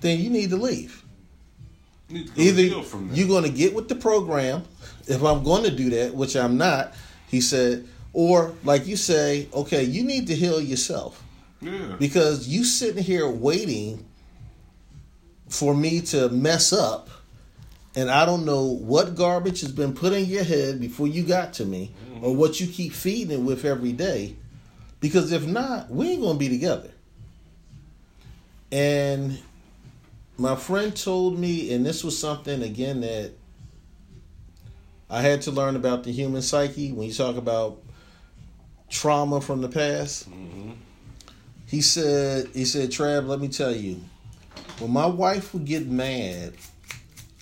[0.00, 1.04] then you need to leave.
[2.08, 2.62] Need to Either
[3.12, 4.62] you're going to get with the program,
[5.08, 6.94] if I'm going to do that, which I'm not,
[7.28, 11.22] he said, or like you say, okay, you need to heal yourself.
[11.60, 11.96] Yeah.
[11.98, 14.04] Because you sitting here waiting
[15.48, 17.08] for me to mess up
[17.94, 21.54] and I don't know what garbage has been put in your head before you got
[21.54, 22.24] to me mm-hmm.
[22.24, 24.36] or what you keep feeding it with every day.
[25.00, 26.90] Because if not, we ain't gonna be together.
[28.70, 29.38] And
[30.38, 33.32] my friend told me, and this was something again that
[35.08, 37.82] I had to learn about the human psyche when you talk about
[38.88, 40.30] trauma from the past.
[40.30, 40.72] Mm-hmm.
[41.66, 44.00] He said, he said, Trav, let me tell you,
[44.78, 46.54] when my wife would get mad,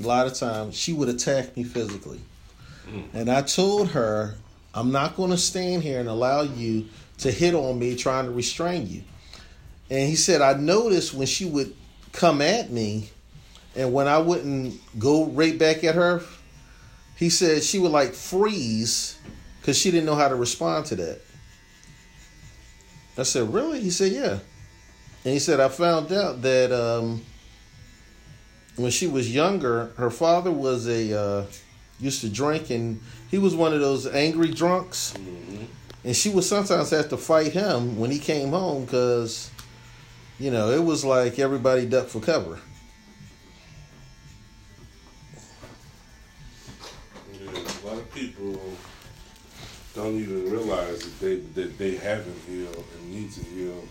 [0.01, 2.21] a lot of times she would attack me physically.
[2.89, 3.05] Mm.
[3.15, 4.35] And I told her,
[4.75, 6.87] I'm not going to stand here and allow you
[7.19, 9.03] to hit on me trying to restrain you.
[9.91, 11.75] And he said, I noticed when she would
[12.13, 13.11] come at me
[13.75, 16.23] and when I wouldn't go right back at her,
[17.17, 19.19] he said she would like freeze
[19.61, 21.21] because she didn't know how to respond to that.
[23.17, 23.81] I said, Really?
[23.81, 24.39] He said, Yeah.
[25.25, 27.25] And he said, I found out that um,
[28.79, 31.47] when she was younger, her father was a uh,
[31.99, 35.15] used to drink, and he was one of those angry drunks.
[35.15, 35.65] Mm-hmm.
[36.05, 39.51] And she would sometimes have to fight him when he came home because,
[40.39, 42.61] you know, it was like everybody ducked for cover.
[47.33, 48.61] Yeah, a lot of people
[49.95, 53.83] don't even realize that they that they haven't healed and need to heal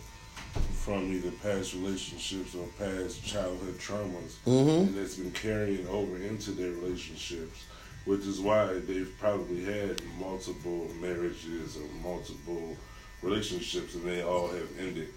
[0.88, 4.88] from either past relationships or past childhood traumas, mm-hmm.
[4.88, 7.65] and that's been carrying over into their relationships,
[8.06, 12.78] which is why they've probably had multiple marriages or multiple
[13.21, 15.10] relationships, and they all have ended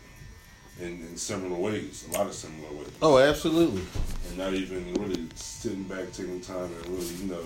[0.81, 2.91] in, in similar ways, a lot of similar ways.
[3.01, 3.83] Oh, absolutely.
[4.29, 7.45] And not even really sitting back, taking time and really, you know,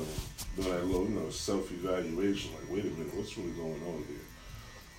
[0.57, 2.53] doing that little, you know, self evaluation.
[2.55, 4.25] Like, wait a minute, what's really going on here?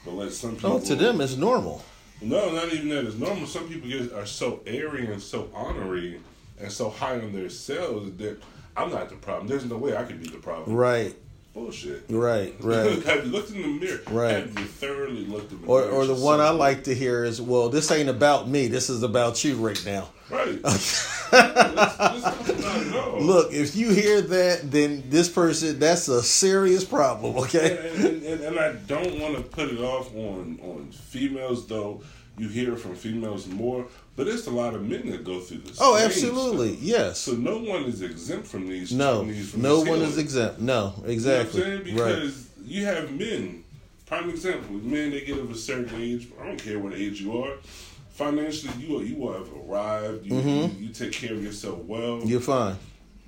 [0.06, 0.74] But let some people.
[0.74, 1.84] Oh, to them, it's normal.
[2.22, 3.06] No, not even that.
[3.06, 3.46] It's normal.
[3.48, 6.20] Some people get are so airy and so honorary
[6.60, 8.42] and so high on their selves that
[8.78, 9.48] I'm not the problem.
[9.48, 10.76] There's no way I could be the problem.
[10.76, 11.16] Right.
[11.56, 12.04] Bullshit.
[12.10, 12.54] Right.
[12.62, 13.02] Right.
[13.06, 14.02] have you looked in the mirror?
[14.12, 14.32] Right.
[14.34, 15.92] Have you thoroughly looked in the Or, mirror?
[15.94, 18.68] or the one I like to hear is, well, this ain't about me.
[18.68, 20.10] This is about you right now.
[20.30, 20.62] Right.
[20.64, 23.22] Let's- let's talk about it all.
[23.22, 27.78] Look, if you hear that, then this person, that's a serious problem, okay?
[27.94, 32.02] and, and, and, and I don't want to put it off on on females, though.
[32.38, 35.78] You hear from females more, but it's a lot of men that go through this.
[35.80, 36.74] Oh, absolutely.
[36.74, 36.84] stuff.
[36.84, 37.20] Yes.
[37.20, 38.92] So no one is exempt from these.
[38.92, 40.60] No, from no one is exempt.
[40.60, 41.60] No, You know exactly.
[41.62, 41.98] what I'm saying?
[41.98, 42.16] Right.
[42.16, 43.64] Because you have men.
[44.06, 46.28] Prime example: men they get of a certain age.
[46.40, 47.58] I don't care what age you are.
[48.12, 50.26] Financially, you are, you have arrived.
[50.26, 52.18] You, you you take care of yourself well.
[52.18, 52.28] Mm-hmm.
[52.30, 52.76] You're fine.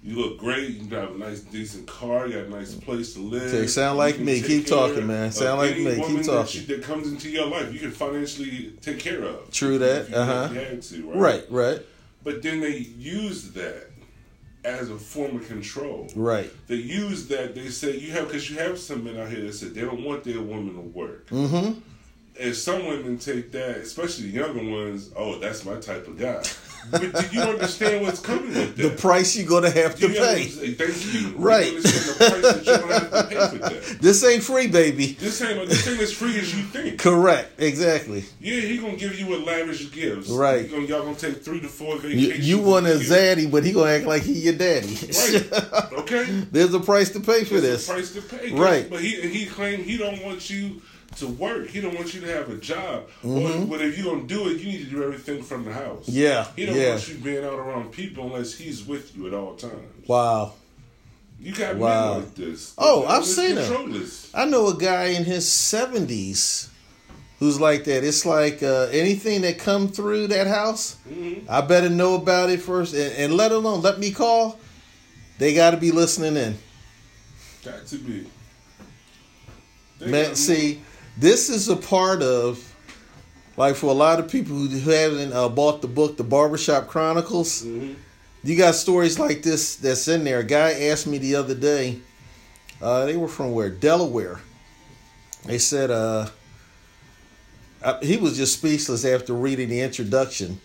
[0.03, 0.69] You look great.
[0.69, 2.27] You have a nice, decent car.
[2.27, 3.53] You got a nice place to live.
[3.53, 4.41] Okay, sound like me.
[4.41, 5.31] Keep talking, man.
[5.31, 5.95] Sound like me.
[5.95, 6.65] Keep talking.
[6.65, 9.51] That, that comes into your life, you can financially take care of.
[9.51, 10.07] True that.
[10.07, 11.17] Had to, right?
[11.17, 11.81] Right, right,
[12.23, 13.87] But then they use that
[14.63, 16.09] as a form of control.
[16.15, 16.51] right.
[16.67, 17.55] They use that.
[17.55, 20.03] They say you have because you have some men out here that said they don't
[20.03, 21.27] want their woman to work.
[21.29, 21.79] Mm-hmm.
[22.39, 25.11] And some women take that, especially the younger ones.
[25.15, 26.43] Oh, that's my type of guy.
[26.91, 28.99] But do you understand what's coming with The that?
[28.99, 30.43] price you're going to have to pay.
[30.43, 31.33] you.
[31.35, 31.73] Right.
[31.73, 33.97] The price you're gonna have to pay that.
[34.01, 35.13] This ain't free, baby.
[35.19, 36.99] This ain't this ain't as free as you think.
[36.99, 37.59] Correct.
[37.59, 38.23] Exactly.
[38.39, 40.29] Yeah, he gonna give you what lavish gives.
[40.29, 40.69] Right.
[40.69, 42.47] Gonna, y'all gonna take three to four You, vacations.
[42.49, 44.87] you want a zaddy, but he gonna act like he your daddy.
[45.07, 45.91] Right.
[45.99, 46.23] Okay.
[46.51, 47.89] There's a price to pay for There's this.
[47.89, 48.51] a price to pay.
[48.53, 48.89] Right.
[48.89, 50.81] But he he claimed he don't want you
[51.17, 51.67] to work.
[51.69, 53.07] He don't want you to have a job.
[53.23, 53.63] Mm-hmm.
[53.63, 56.07] Or, but if you're gonna do it, you need to do everything from the house.
[56.07, 56.89] Yeah, He don't yeah.
[56.91, 60.07] want you being out around people unless he's with you at all times.
[60.07, 60.53] Wow.
[61.39, 62.13] You got Wow.
[62.15, 62.73] men like this.
[62.77, 64.31] Oh, I've seen controllers.
[64.33, 66.69] I know a guy in his seventies
[67.39, 68.03] who's like that.
[68.03, 71.43] It's like uh, anything that come through that house, Mhm.
[71.47, 74.59] I better know about it first, and, and let alone let me call.
[75.37, 76.57] They got to be listening in.
[77.63, 78.25] Got to be.
[79.99, 80.81] They Man, see,
[81.17, 82.75] this is a part of,
[83.57, 87.63] like, for a lot of people who haven't uh, bought the book, The Barbershop Chronicles.
[87.63, 87.95] Mhm.
[88.43, 90.39] You got stories like this that's in there.
[90.39, 91.99] A guy asked me the other day.
[92.81, 93.69] Uh, they were from where?
[93.69, 94.39] Delaware.
[95.45, 96.27] They said uh,
[97.81, 100.59] uh, he was just speechless after reading the introduction,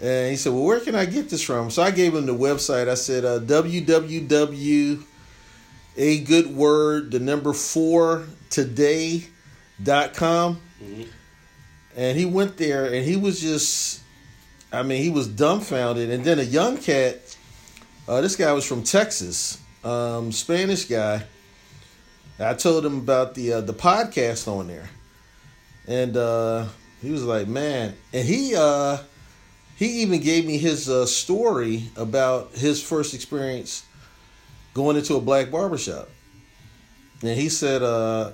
[0.00, 2.34] and he said, "Well, where can I get this from?" So I gave him the
[2.34, 2.88] website.
[2.88, 5.02] I said, uh, "www."
[5.98, 8.26] A good word, the number four
[9.78, 10.60] today.com.
[10.82, 11.08] Mhm.
[11.96, 14.00] And he went there and he was just,
[14.72, 16.10] I mean, he was dumbfounded.
[16.10, 17.36] And then a young cat,
[18.06, 21.24] uh, this guy was from Texas, um, Spanish guy.
[22.38, 24.90] I told him about the uh, the podcast on there,
[25.88, 26.66] and uh,
[27.00, 28.98] he was like, "Man!" And he uh,
[29.76, 33.84] he even gave me his uh, story about his first experience
[34.74, 36.10] going into a black barbershop.
[37.22, 38.32] And he said, uh,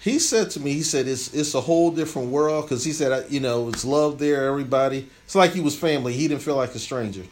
[0.00, 3.30] he said to me, he said it's it's a whole different world because he said,
[3.30, 5.06] you know, it's love there, everybody.
[5.24, 6.14] It's like he was family.
[6.14, 7.24] He didn't feel like a stranger.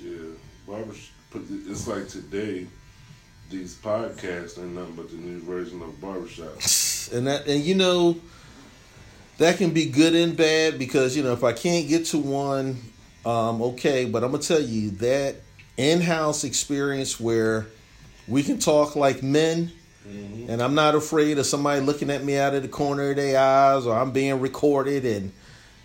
[0.00, 0.12] Yeah,
[0.66, 0.94] barber.
[1.34, 2.66] It's like today.
[3.50, 6.54] These podcasts are nothing but the new version of barbershop.
[7.12, 8.16] and that and you know
[9.36, 12.78] that can be good and bad because you know if I can't get to one,
[13.26, 14.06] um, okay.
[14.06, 15.36] But I'm gonna tell you that
[15.76, 17.66] in-house experience where
[18.28, 19.72] we can talk like men,
[20.04, 23.38] and I'm not afraid of somebody looking at me out of the corner of their
[23.38, 25.32] eyes, or I'm being recorded, and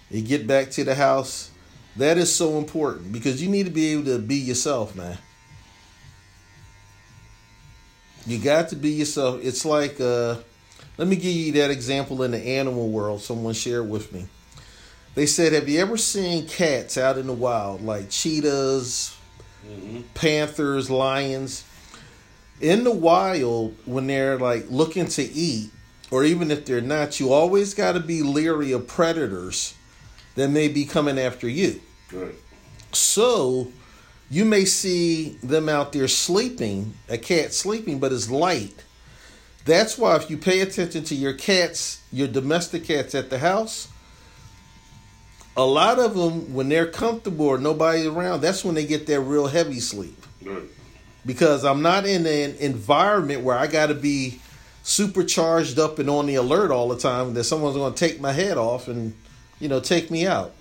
[0.09, 1.51] you get back to the house.
[1.95, 5.17] That is so important because you need to be able to be yourself, man.
[8.27, 9.39] You got to be yourself.
[9.41, 10.35] It's like, uh,
[10.97, 13.21] let me give you that example in the animal world.
[13.21, 14.27] Someone shared with me.
[15.15, 19.16] They said, "Have you ever seen cats out in the wild, like cheetahs,
[19.67, 20.01] Mm-hmm.
[20.13, 21.63] panthers, lions?
[22.59, 25.71] In the wild, when they're like looking to eat,
[26.09, 29.75] or even if they're not, you always got to be leery of predators
[30.35, 31.81] that may be coming after you.
[32.11, 32.35] Right.
[32.93, 33.71] So
[34.29, 38.83] you may see them out there sleeping, a cat sleeping, but it's light.
[39.65, 43.89] That's why if you pay attention to your cats, your domestic cats at the house,
[45.57, 49.19] a lot of them, when they're comfortable or nobody's around, that's when they get their
[49.19, 50.25] real heavy sleep.
[50.41, 50.63] Right.
[51.25, 54.39] Because I'm not in an environment where I got to be
[54.83, 58.31] supercharged up and on the alert all the time that someone's going to take my
[58.31, 59.13] head off and,
[59.59, 60.53] you know, take me out.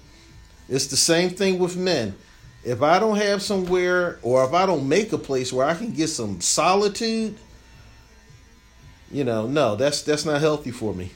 [0.69, 2.17] It's the same thing with men.
[2.65, 5.93] If I don't have somewhere or if I don't make a place where I can
[5.93, 7.37] get some solitude,
[9.11, 11.13] You know, no, that's that's not healthy for me.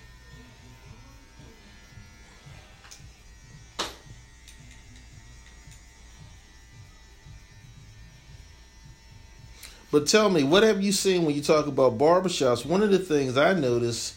[9.93, 12.65] But tell me, what have you seen when you talk about barbershops?
[12.65, 14.17] One of the things I notice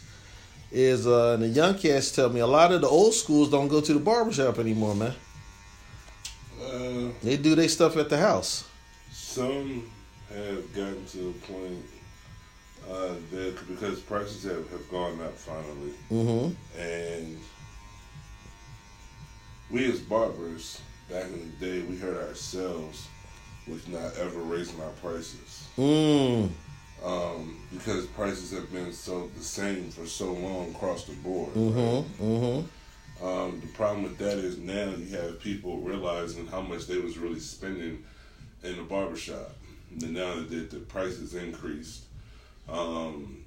[0.70, 3.68] is, uh, and the young cats tell me, a lot of the old schools don't
[3.68, 5.14] go to the barbershop anymore, man.
[6.62, 8.64] Uh, They do their stuff at the house.
[9.10, 9.90] some
[10.32, 11.84] have gotten to the point
[12.90, 16.80] uh, that because prices have, have gone up finally, Mm-hmm.
[16.80, 17.38] and
[19.70, 23.06] we as barbers back in the day, we hurt ourselves
[23.66, 25.66] with not ever raising our prices.
[25.76, 26.50] Mm.
[27.04, 31.52] um, because prices have been so the same for so long across the board.
[31.54, 32.24] Mm-hmm.
[32.24, 33.24] Mm-hmm.
[33.24, 37.18] Um, the problem with that is now you have people realizing how much they was
[37.18, 38.04] really spending
[38.62, 39.52] in the barbershop.
[39.90, 42.04] And now that the, the prices increased,
[42.68, 43.43] um,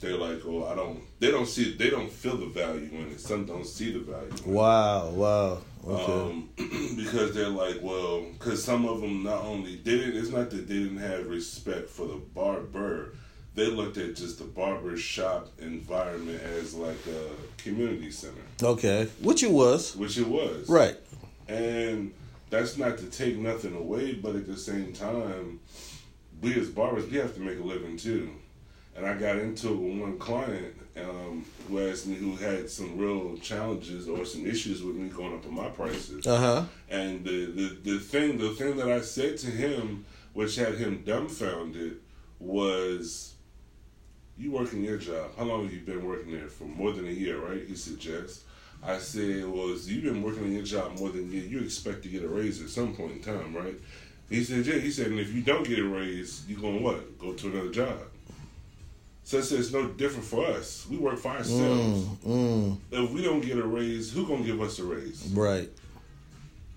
[0.00, 1.76] they're like, "Oh, I don't." They don't see.
[1.76, 3.20] They don't feel the value in it.
[3.20, 4.28] Some don't see the value.
[4.28, 4.46] in it.
[4.46, 5.10] Wow.
[5.10, 5.58] Wow.
[5.86, 6.12] Okay.
[6.12, 6.48] Um,
[6.96, 10.74] because they're like, well, because some of them not only didn't, it's not that they
[10.74, 13.14] didn't have respect for the barber,
[13.54, 19.08] they looked at just the barber shop environment as like a community center, okay.
[19.20, 19.96] Which it was.
[19.96, 20.68] which it was.
[20.68, 20.96] Right.
[21.48, 22.12] And
[22.50, 25.60] that's not to take nothing away, but at the same time,
[26.40, 28.30] we as barbers, we have to make a living too.
[28.98, 32.98] And I got into it with one client um, who asked me who had some
[32.98, 36.26] real challenges or some issues with me going up on my prices.
[36.26, 36.64] Uh huh.
[36.90, 41.04] And the, the, the thing the thing that I said to him, which had him
[41.06, 41.98] dumbfounded,
[42.40, 43.34] was,
[44.36, 45.30] "You working your job?
[45.38, 46.64] How long have you been working there for?
[46.64, 48.42] More than a year, right?" He "Yes."
[48.82, 51.44] I said, "Well, you've been working on your job more than a year.
[51.44, 53.78] You expect to get a raise at some point in time, right?"
[54.28, 57.16] He said, "Yeah." He said, "And if you don't get a raise, you going what?
[57.20, 57.98] Go to another job."
[59.28, 60.86] So "It's no different for us.
[60.90, 62.06] We work for ourselves.
[62.26, 65.36] Mm, If we don't get a raise, who gonna give us a raise?" mm.
[65.36, 65.68] Right.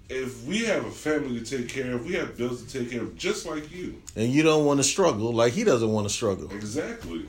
[0.09, 3.03] if we have a family to take care of, we have bills to take care
[3.03, 3.95] of, just like you.
[4.17, 6.51] And you don't want to struggle like he doesn't want to struggle.
[6.51, 7.25] Exactly.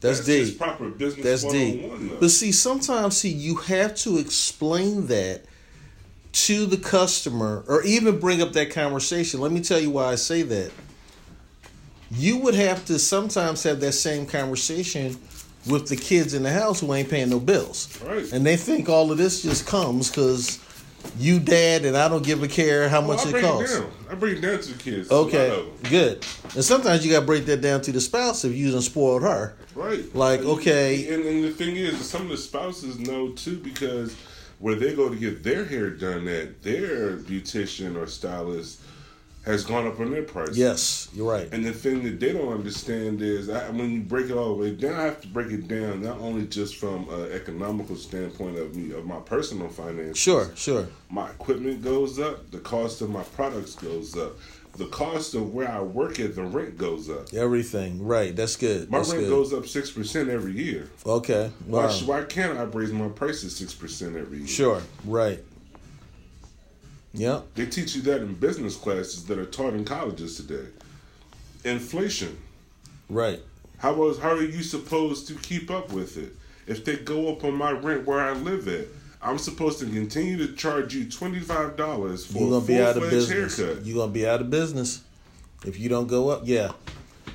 [0.00, 0.58] That's, just deep.
[0.58, 1.42] proper business.
[1.42, 1.82] That's deep.
[1.82, 2.16] though.
[2.20, 5.44] But see, sometimes see you have to explain that
[6.32, 9.40] to the customer or even bring up that conversation.
[9.40, 10.70] Let me tell you why I say that.
[12.16, 15.16] You would have to sometimes have that same conversation
[15.68, 18.00] with the kids in the house who ain't paying no bills.
[18.02, 18.30] Right.
[18.32, 20.58] And they think all of this just comes because
[21.18, 23.74] you dad and I don't give a care how oh, Well, much I it costs.
[23.74, 23.90] it down.
[24.10, 25.10] I break it down to the kids.
[25.10, 26.24] Okay, good.
[26.54, 29.22] And sometimes you got to break that down to the spouse if you done spoiled
[29.22, 29.54] her.
[29.74, 30.14] Right.
[30.14, 31.12] Like, And- okay.
[31.12, 34.16] And, and the thing is, some of the spouses know too because
[34.60, 38.80] where they go to get their hair done at, their beautician or stylist
[39.44, 40.56] has gone up on their price.
[40.56, 41.48] Yes, you're right.
[41.52, 44.62] And the thing that they don't understand is, I, when you break it all the
[44.62, 48.58] way down, I have to break it down not only just from an economical standpoint
[48.58, 50.18] of me of my personal finances.
[50.18, 50.88] Sure, sure.
[51.10, 54.32] My equipment goes up, the cost of my products goes up,
[54.76, 57.32] the cost of where I work at, the rent goes up.
[57.34, 58.02] Everything.
[58.04, 58.34] Right.
[58.34, 58.90] That's good.
[58.90, 59.30] My That's rent good.
[59.30, 60.88] goes up six percent every year.
[61.06, 61.52] Okay.
[61.66, 61.90] Why, Wow.
[61.90, 64.46] sh- why can't I raise my prices six percent every year?
[64.48, 64.82] Sure.
[65.04, 65.44] Right.
[67.14, 67.54] Yep.
[67.54, 70.68] They teach you that in business classes that are taught in colleges today.
[71.64, 72.36] Inflation.
[73.08, 73.40] Right.
[73.78, 76.32] How was how are you supposed to keep up with it?
[76.66, 78.86] If they go up on my rent where I live at,
[79.22, 82.80] I'm supposed to continue to charge you twenty five dollars for You're a gonna be
[82.80, 83.56] out of business.
[83.58, 83.84] haircut.
[83.86, 85.02] You're gonna be out of business
[85.64, 86.42] if you don't go up.
[86.44, 86.72] Yeah.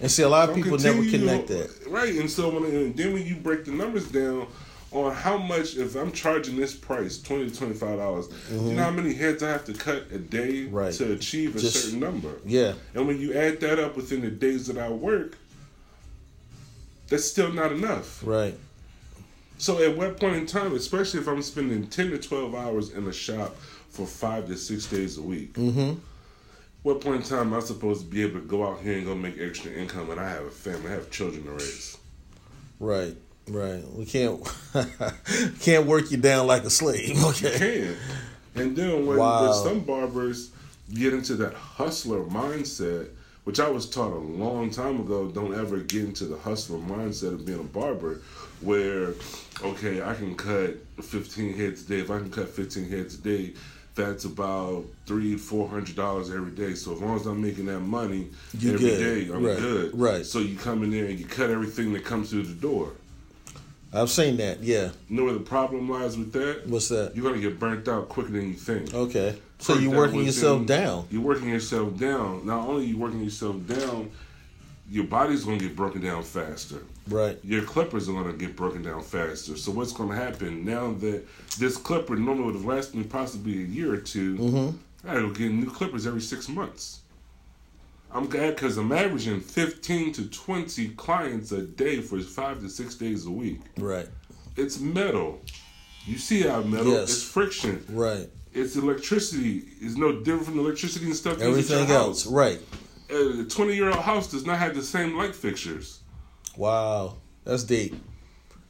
[0.02, 1.88] And see, a lot of people never connect that.
[1.88, 4.48] Right, and so when and then when you break the numbers down
[4.92, 8.84] on how much if I'm charging this price twenty to twenty five dollars, you know
[8.84, 10.76] how many heads I have to cut a day Mm-hmm.
[10.76, 10.94] Right.
[10.94, 12.34] to achieve a Just- certain number.
[12.46, 12.74] Yeah.
[12.96, 15.38] And when you add that up within the days that I work,
[17.08, 18.26] that's still not enough.
[18.26, 18.56] Right.
[19.58, 23.06] So at what point in time, especially if I'm spending ten to twelve hours in
[23.08, 23.56] a shop
[23.90, 26.00] for five to six days a week, Mm-hmm.
[26.84, 29.06] what point in time am I supposed to be able to go out here and
[29.06, 30.10] go make extra income?
[30.12, 31.98] And I have a family, I have children to raise.
[32.80, 33.16] Right.
[33.50, 33.84] Right.
[33.94, 34.40] We can't
[35.62, 37.10] can't work you down like a slave.
[37.18, 37.58] You Okay.
[37.58, 37.96] can.
[38.56, 39.42] And then when, Wow.
[39.44, 40.52] when some barbers
[40.94, 43.10] get into that hustler mindset,
[43.44, 47.34] which I was taught a long time ago, don't ever get into the hustler mindset
[47.34, 48.22] of being a barber,
[48.62, 49.14] where
[49.64, 52.00] okay, I can cut 15 heads a day.
[52.00, 53.54] If I can cut 15 heads a day,
[53.96, 56.74] that's about three, four hundred dollars every day.
[56.76, 59.28] So as long as I'm making that money You every good.
[59.28, 59.58] day, I'm Right.
[59.58, 59.92] good.
[60.00, 60.26] Right.
[60.26, 62.92] So you come in there and you cut everything that comes through the door.
[63.94, 64.62] I've seen that.
[64.62, 64.92] Yeah.
[65.10, 66.68] You know where the problem lies with that?
[66.68, 67.16] What's that?
[67.16, 68.94] You're gonna get burnt out quicker than you think.
[68.94, 69.36] Okay.
[69.60, 71.08] So you're working within- yourself down.
[71.12, 72.46] You're working yourself down.
[72.46, 74.10] Not only you working yourself down,
[74.90, 76.82] your body's going to get broken down faster.
[77.08, 77.38] Right.
[77.44, 79.58] Your clippers are going to get broken down faster.
[79.58, 81.28] So what's going to happen now that
[81.60, 84.78] this clipper normally would have lasted me possibly a year or 2 Mm-hmm.
[85.08, 87.02] I will get new clippers every six months.
[88.12, 92.96] I'm glad because I'm averaging 15 to 20 clients a day for five to six
[92.96, 93.62] days a week.
[93.78, 94.08] Right.
[94.56, 95.42] It's metal.
[96.06, 96.94] You see how metal?
[96.94, 97.04] Yes.
[97.10, 97.86] It's friction.
[97.90, 98.28] Right.
[98.52, 99.64] It's electricity.
[99.80, 101.40] It's no different from electricity and stuff.
[101.40, 102.24] Everything else.
[102.24, 102.28] house.
[102.28, 102.60] Right.
[103.12, 106.00] A 20 year old house does not have the same light fixtures.
[106.58, 107.18] Wow.
[107.44, 107.96] That's deep.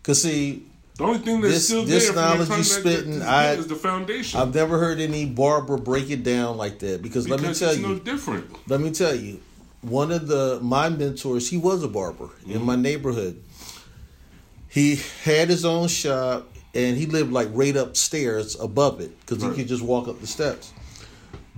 [0.04, 0.69] Cause see,
[1.00, 4.38] The only thing that's This- still this there knowledge you spitting, I- is the foundation.
[4.38, 7.02] I've never heard any barber break it down like that.
[7.02, 8.46] Because, let me tell you, no different.
[8.68, 9.40] let me tell you,
[9.80, 13.38] one of the my mentors, he was a barber in my neighborhood.
[14.68, 19.52] He had his own shop and he lived like right upstairs above it because Right.
[19.56, 20.74] he could just walk up the steps.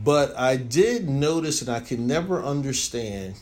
[0.03, 3.33] But I did notice and I could never understand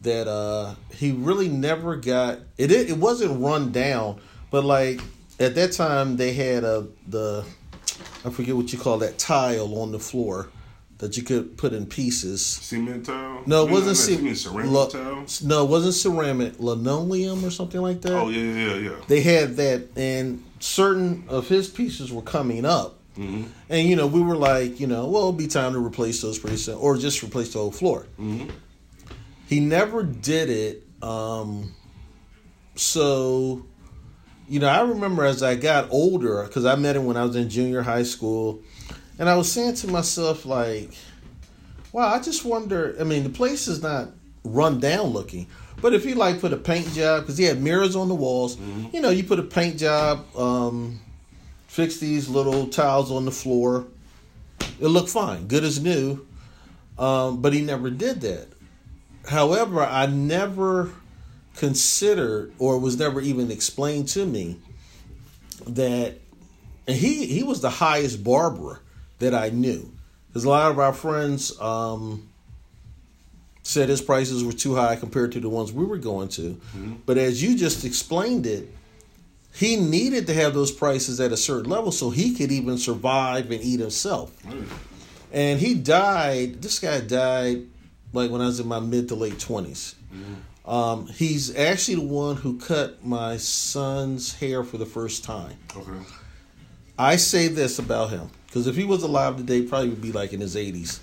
[0.00, 4.18] that uh he really never got it, it wasn't run down,
[4.50, 5.00] but like
[5.38, 7.44] at that time they had a the
[8.24, 10.48] I forget what you call that tile on the floor
[10.98, 12.44] that you could put in pieces.
[12.44, 13.42] Cement tile?
[13.46, 15.24] No, it wasn't know, ce- You mean ceramic lo- tile?
[15.42, 18.12] No, it wasn't ceramic, linoleum or something like that.
[18.12, 18.96] Oh, yeah, yeah, yeah, yeah.
[19.08, 22.98] They had that, and certain of his pieces were coming up.
[23.16, 23.44] Mm-hmm.
[23.70, 26.38] And you know, we were like, you know, well, it'll be time to replace those
[26.38, 28.06] pretty soon, or just replace the whole floor.
[28.18, 28.50] Mm-hmm.
[29.46, 30.86] He never did it.
[31.02, 31.72] Um,
[32.76, 33.64] so,
[34.50, 37.36] you know, I remember as I got older, because I met him when I was
[37.36, 38.60] in junior high school,
[39.16, 40.90] and I was saying to myself, like,
[41.92, 42.96] wow, I just wonder.
[42.98, 44.08] I mean, the place is not
[44.42, 45.46] run down looking,
[45.80, 48.58] but if he like put a paint job, because he had mirrors on the walls,
[48.92, 50.98] you know, you put a paint job, um,
[51.68, 53.86] fix these little tiles on the floor,
[54.80, 56.26] it looked fine, good as new.
[56.98, 58.48] Um, but he never did that.
[59.26, 60.92] However, I never
[61.60, 64.56] considered, or was never even explained to me,
[65.66, 66.16] that
[66.88, 68.80] and he he was the highest barber
[69.18, 69.92] that I knew.
[70.28, 72.30] Because a lot of our friends um,
[73.62, 76.54] said his prices were too high compared to the ones we were going to.
[76.54, 76.94] Mm-hmm.
[77.04, 78.72] But as you just explained it,
[79.52, 83.50] he needed to have those prices at a certain level so he could even survive
[83.50, 84.34] and eat himself.
[84.44, 84.66] Mm.
[85.32, 86.62] And he died.
[86.62, 87.66] This guy died
[88.14, 89.96] like when I was in my mid to late 20s.
[90.70, 95.56] Um, he's actually the one who cut my son's hair for the first time.
[95.76, 95.90] Okay.
[96.96, 100.32] I say this about him because if he was alive today, probably would be like
[100.32, 101.00] in his 80s.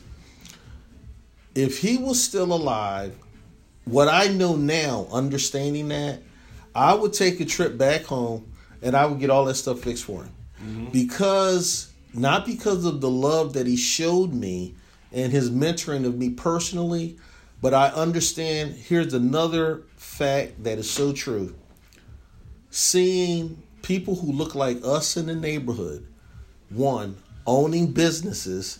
[1.53, 3.13] If he was still alive,
[3.83, 6.21] what I know now, understanding that,
[6.73, 8.49] I would take a trip back home
[8.81, 10.33] and I would get all that stuff fixed for him.
[10.93, 14.75] Because, not because of the love that he showed me
[15.11, 17.17] and his mentoring of me personally,
[17.61, 21.55] but I understand here's another fact that is so true.
[22.69, 26.05] Seeing people who look like us in the neighborhood,
[26.69, 28.79] one, owning businesses,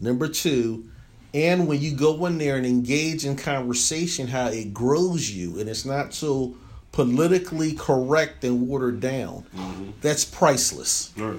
[0.00, 0.90] number two,
[1.32, 5.68] and when you go in there and engage in conversation, how it grows you and
[5.68, 6.56] it's not so
[6.92, 9.44] politically correct and watered down.
[9.54, 9.90] Mm-hmm.
[10.00, 11.12] That's priceless.
[11.16, 11.38] Right.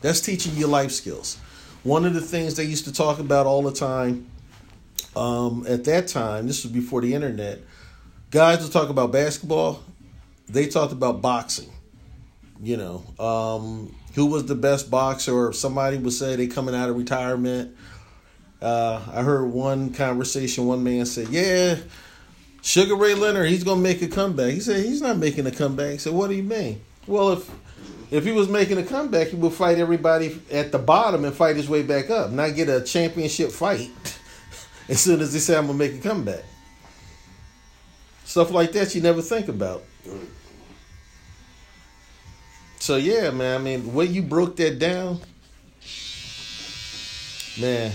[0.00, 1.38] That's teaching you life skills.
[1.84, 4.26] One of the things they used to talk about all the time
[5.16, 7.60] um, at that time, this was before the internet,
[8.30, 9.82] guys would talk about basketball,
[10.48, 11.70] they talked about boxing.
[12.62, 16.88] You know, um, who was the best boxer, or somebody would say they coming out
[16.88, 17.76] of retirement.
[18.62, 21.76] Uh, I heard one conversation, one man said, Yeah,
[22.62, 24.52] Sugar Ray Leonard, he's gonna make a comeback.
[24.52, 25.92] He said he's not making a comeback.
[25.92, 26.80] He said, What do you mean?
[27.06, 27.50] Well, if
[28.10, 31.56] if he was making a comeback, he would fight everybody at the bottom and fight
[31.56, 33.90] his way back up, not get a championship fight
[34.88, 36.44] as soon as they say I'm gonna make a comeback.
[38.24, 39.82] Stuff like that you never think about.
[42.78, 43.60] So yeah, man.
[43.60, 45.20] I mean, when you broke that down,
[47.60, 47.92] man.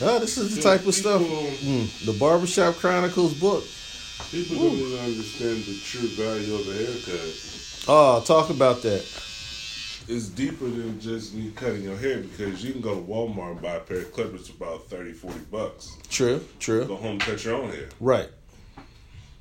[0.00, 1.20] Oh, this is the type of stuff.
[1.20, 3.62] Mm, the Barbershop Chronicles book.
[4.30, 7.84] People don't even understand the true value of a haircut.
[7.88, 9.04] Oh, talk about that.
[10.08, 13.62] It's deeper than just you cutting your hair because you can go to Walmart and
[13.62, 15.96] buy a pair of clippers for about 30, 40 bucks.
[16.10, 16.84] True, true.
[16.84, 17.88] Go home and cut your own hair.
[18.00, 18.28] Right.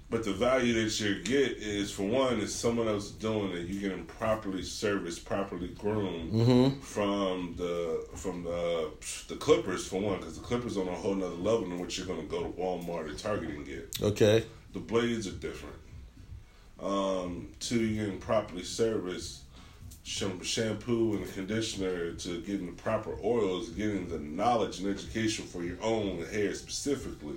[0.09, 3.68] But the value that you get is, for one, is someone else doing it.
[3.68, 6.80] You're getting properly serviced, properly groomed Mm-hmm.
[6.82, 8.89] from the from the
[9.30, 12.05] the clippers for one, because the clippers on a whole nother level than what you're
[12.07, 13.97] gonna go to Walmart or Target and get.
[14.01, 14.43] Okay.
[14.74, 15.76] The blades are different.
[16.82, 19.40] Um, two, you're getting properly serviced,
[20.04, 25.78] shampoo and conditioner to getting the proper oils, getting the knowledge and education for your
[25.82, 27.36] own hair specifically.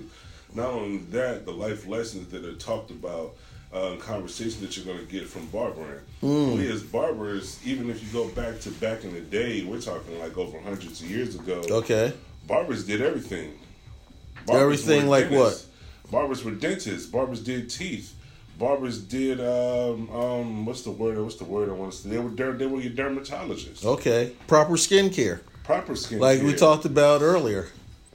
[0.55, 3.35] Not only that, the life lessons that are talked about,
[3.73, 6.01] uh, conversation that you're going to get from barbering.
[6.23, 6.57] Mm.
[6.57, 10.19] We as barbers, even if you go back to back in the day, we're talking
[10.21, 11.63] like over hundreds of years ago.
[11.69, 12.13] Okay.
[12.47, 13.59] Barbers did everything.
[14.49, 15.69] Everything like dentists.
[16.11, 17.07] Barbers were dentists.
[17.07, 18.15] Barbers did teeth.
[18.59, 21.19] Barbers did um, um what's the word?
[21.19, 22.11] What's the word I want to say?
[22.11, 23.85] They were der- they were your dermatologists.
[23.85, 24.33] Okay.
[24.47, 25.41] Proper skincare.
[25.65, 26.19] Proper skin.
[26.21, 27.67] Like we talked about earlier.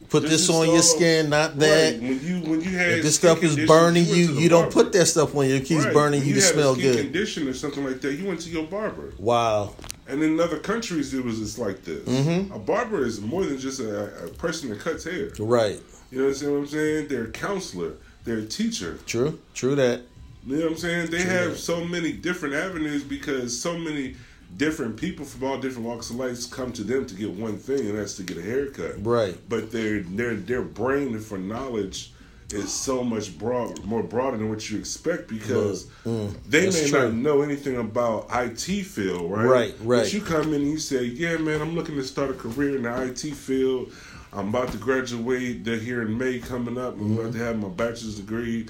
[0.10, 1.94] Put This this, is on your skin, not that.
[1.94, 2.02] Right.
[2.02, 4.92] When you when you had If this stuff is burning went you, you don't put
[4.94, 5.56] that stuff on you.
[5.56, 5.94] It keeps Right.
[5.94, 7.02] burning When you to smell a skin good.
[7.04, 8.14] Condition or something like that.
[8.14, 9.14] You went to your barber.
[9.20, 9.76] Wow.
[10.08, 12.04] And in other countries, it was just like this.
[12.10, 12.52] Mm-hmm.
[12.52, 15.30] A barber is more than just a, a person that cuts hair.
[15.38, 15.80] Right.
[16.12, 17.08] You know what I'm saying?
[17.10, 17.94] They're a counselor.
[18.24, 18.98] They're a teacher.
[19.06, 19.38] True.
[19.54, 20.02] True that.
[20.46, 21.12] You know what I'm saying?
[21.12, 24.16] They True have so many different avenues because so many
[24.58, 27.88] different people from all different walks of life come to them to get one thing,
[27.90, 28.96] and that's to get a haircut.
[29.06, 29.38] Right.
[29.50, 32.14] But their their their brain for knowledge
[32.52, 37.00] is so much broad, more broader than what you expect because Mm, they may true.
[37.04, 39.46] not know anything about IT field, right?
[39.46, 40.00] Right, right.
[40.04, 42.76] But you come in and you say, "Yeah, man, I'm looking to start a career
[42.78, 43.92] in the IT field.
[44.34, 46.94] I'm about to graduate the- here in May coming up.
[46.96, 47.20] I'm Mm-hmm.
[47.20, 48.66] about to have my bachelor's degree."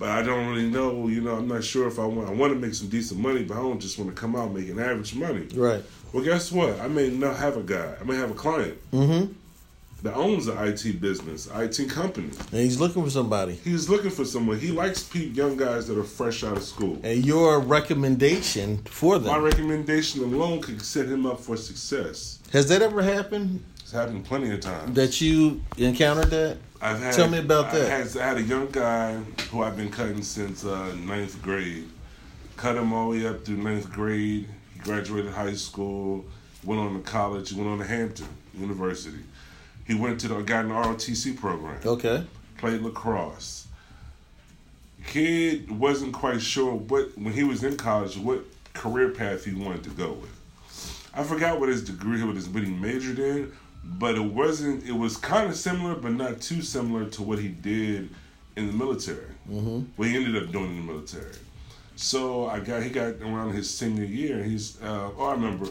[0.00, 1.36] But I don't really know, you know.
[1.36, 2.26] I'm not sure if I want.
[2.26, 4.50] I want to make some decent money, but I don't just want to come out
[4.50, 5.46] making average money.
[5.54, 5.84] Right.
[6.14, 6.80] Well, guess what?
[6.80, 7.94] I may not have a guy.
[8.00, 9.32] I may have a client Mm-hmm.
[10.02, 12.30] that owns an IT business, IT company.
[12.50, 13.56] And he's looking for somebody.
[13.56, 14.58] He's looking for someone.
[14.58, 16.98] He likes young guys that are fresh out of school.
[17.04, 19.30] And your recommendation for them.
[19.30, 22.38] My recommendation alone could set him up for success.
[22.54, 24.94] Has that ever happened It's happened plenty of times.
[24.94, 26.58] that you encountered that?
[26.80, 27.88] I've had, Tell me about I that.
[28.12, 29.14] Had, I had a young guy
[29.50, 31.88] who I've been cutting since uh, ninth grade.
[32.56, 34.48] Cut him all the way up through ninth grade.
[34.74, 36.24] He graduated high school,
[36.62, 39.24] went on to college, went on to Hampton University.
[39.88, 41.80] He went to the got an ROTC program.
[41.84, 42.24] Okay.
[42.58, 43.66] played lacrosse.
[45.04, 49.82] Kid wasn't quite sure what when he was in college what career path he wanted
[49.82, 50.30] to go with.
[51.12, 53.52] I forgot what his degree what his what he majored in,
[53.84, 54.86] but it wasn't.
[54.86, 58.10] It was kind of similar, but not too similar to what he did
[58.56, 59.26] in the military.
[59.50, 59.80] Mm-hmm.
[59.96, 61.34] What he ended up doing in the military.
[61.96, 64.42] So I got he got around his senior year.
[64.42, 65.68] He's uh, oh I remember,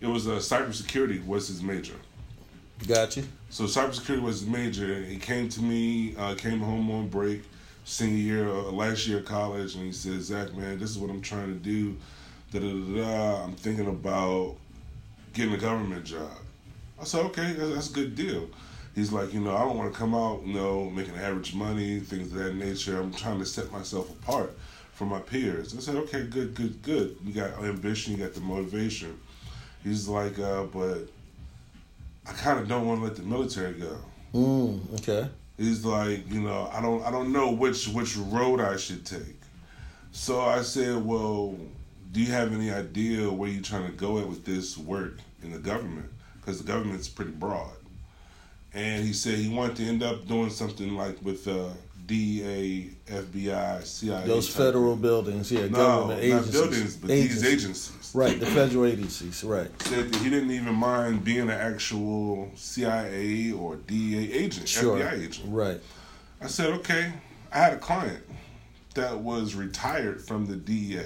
[0.00, 1.94] it was uh, cybersecurity was his major.
[2.86, 3.22] Gotcha.
[3.50, 5.02] So cybersecurity was his major.
[5.02, 7.42] He came to me, uh, came home on break,
[7.84, 11.10] senior year, uh, last year of college, and he said, "Zack, man, this is what
[11.10, 11.96] I'm trying to do.
[12.52, 13.44] Da da da da.
[13.44, 14.56] I'm thinking about
[15.32, 16.30] getting a government job."
[17.00, 18.48] I said, "Okay, that's, that's a good deal."
[18.94, 22.00] He's like, you know, I don't want to come out, you know, making average money,
[22.00, 23.00] things of that nature.
[23.00, 24.56] I'm trying to set myself apart
[24.92, 25.76] from my peers.
[25.76, 27.16] I said, okay, good, good, good.
[27.24, 29.18] You got ambition, you got the motivation.
[29.84, 31.08] He's like, uh, but
[32.26, 33.96] I kind of don't want to let the military go.
[34.34, 35.28] Mm, okay.
[35.56, 39.40] He's like, you know, I don't, I don't know which which road I should take.
[40.12, 41.56] So I said, well,
[42.12, 45.52] do you have any idea where you're trying to go at with this work in
[45.52, 46.10] the government?
[46.40, 47.72] Because the government's pretty broad.
[48.72, 51.68] And he said he wanted to end up doing something like with uh,
[52.06, 54.26] DEA, FBI, CIA.
[54.26, 55.02] Those federal thing.
[55.02, 56.52] buildings, yeah, no, government not agencies.
[56.52, 58.10] buildings, but these agencies.
[58.14, 59.70] Right, the federal agencies, right.
[59.82, 64.98] Said that he didn't even mind being an actual CIA or DEA agent, Sure.
[64.98, 65.46] FBI agent.
[65.48, 65.80] Right.
[66.40, 67.12] I said, okay.
[67.52, 68.24] I had a client
[68.94, 71.04] that was retired from the DEA.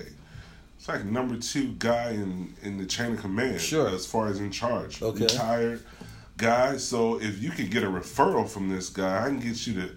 [0.85, 3.89] It's like number two guy in, in the chain of command, Sure.
[3.89, 5.01] as far as in charge.
[5.01, 5.23] Okay.
[5.23, 5.83] Retired
[6.37, 6.77] guy.
[6.77, 9.89] So if you could get a referral from this guy, I can get you to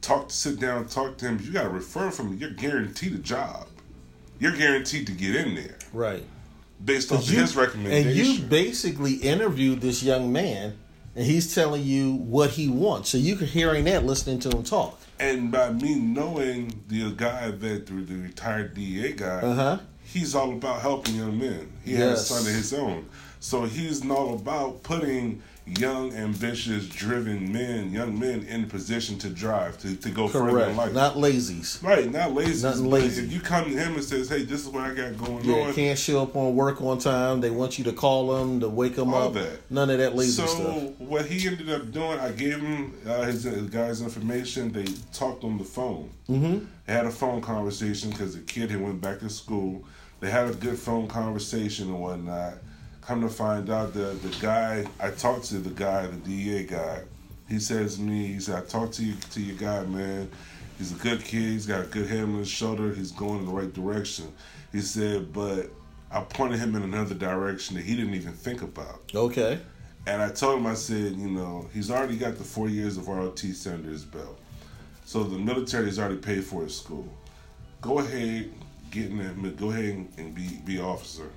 [0.00, 1.36] talk, to sit down, talk to him.
[1.36, 3.68] If you got a referral from him, you're guaranteed a job.
[4.40, 6.24] You're guaranteed to get in there Right.
[6.84, 8.08] based off of You- his recommendation.
[8.08, 10.78] And you basically interviewed this young man,
[11.14, 13.10] and he's telling you what he wants.
[13.10, 14.99] So you can hearing that, listening to him talk.
[15.20, 19.78] And by me knowing the guy that the, the retired DEA guy, Uh huh.
[20.02, 21.70] he's all about helping young men.
[21.84, 23.06] He has a son of his own.
[23.38, 29.78] So he's all about putting young, ambitious, driven men, young men in position to drive,
[29.78, 30.76] to, to go further in Correct.
[30.76, 30.92] life.
[30.92, 31.82] Not lazies.
[31.82, 32.66] right, not lazy.
[32.66, 33.24] Nothing lazy.
[33.24, 35.66] If you come to him and says, hey, this is what I got going Yeah,
[35.68, 35.74] on.
[35.74, 37.40] can't show up on work on time.
[37.40, 39.34] They want you to call them to wake them All up.
[39.34, 39.70] that.
[39.70, 40.82] None of that lazy so stuff.
[40.98, 44.72] what he ended up doing, I gave him uh, his, his guy's information.
[44.72, 46.10] They talked on the phone.
[46.28, 46.64] Mm-hmm.
[46.86, 49.84] They had a phone conversation because the kid had went back to school.
[50.18, 52.54] They had a good phone conversation and whatnot.
[53.00, 57.02] Come to find out, the the guy I talked to, the guy, the DEA guy,
[57.48, 60.30] he says to me, he said, "I talked to you to your guy, man.
[60.78, 61.42] He's a good kid.
[61.42, 62.94] He's got a good head on his shoulder.
[62.94, 64.32] He's going in the right direction."
[64.72, 65.70] He said, "But
[66.10, 69.60] I pointed him in another direction that he didn't even think about." Okay.
[70.06, 73.06] And I told him, I said, you know, he's already got the four years of
[73.08, 74.38] ROT under his belt.
[75.04, 77.08] So the military has already paid for his school.
[77.80, 78.50] Go ahead,
[78.90, 79.56] get in that.
[79.56, 81.30] Go ahead and be be officer.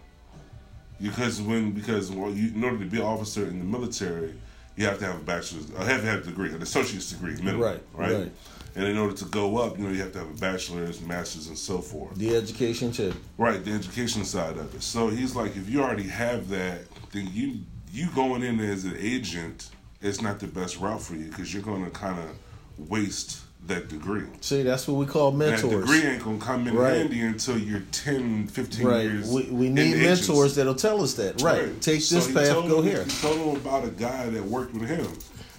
[1.02, 4.34] Because when because well, you, in order to be an officer in the military,
[4.76, 7.36] you have to have a bachelor's, I have to have a degree, an associate's degree,
[7.36, 8.14] minimum, right, right?
[8.14, 8.32] Right.
[8.76, 11.48] And in order to go up, you know, you have to have a bachelor's, master's,
[11.48, 12.16] and so forth.
[12.16, 13.14] The education too.
[13.38, 14.82] Right, the education side of it.
[14.82, 16.82] So he's like, if you already have that,
[17.12, 17.60] then you
[17.92, 19.70] you going in as an agent
[20.02, 23.88] is not the best route for you because you're going to kind of waste that
[23.88, 24.26] degree.
[24.42, 25.62] See, that's what we call mentors.
[25.62, 26.98] That degree ain't gonna come in right.
[26.98, 29.04] handy until you're 10, 15 right.
[29.04, 29.32] years.
[29.32, 31.42] We, we need mentors that'll tell us that.
[31.42, 31.64] Right.
[31.64, 31.82] right.
[31.82, 33.04] Take so this path, go him, here.
[33.04, 35.08] He told him about a guy that worked with him.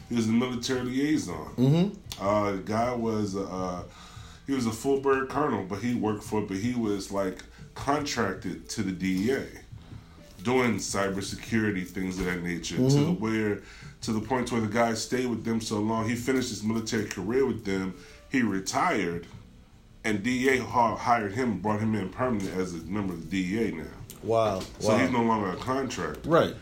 [0.08, 1.54] He was a military liaison.
[1.56, 2.24] Mm-hmm.
[2.24, 3.84] Uh, the guy was uh,
[4.46, 7.42] he was a full bird colonel, but he worked for, but he was like
[7.74, 9.46] contracted to the DEA,
[10.42, 12.88] doing cybersecurity things of that nature, mm-hmm.
[12.88, 13.62] to where
[14.04, 16.08] to the point where the guy stayed with them so long.
[16.08, 17.94] He finished his military career with them.
[18.30, 19.26] He retired,
[20.04, 23.72] and DEA hired him, and brought him in permanent as a member of the DEA
[23.72, 23.84] now.
[24.22, 24.60] Wow!
[24.78, 24.98] So wow.
[24.98, 26.26] he's no longer a contract.
[26.26, 26.54] Right.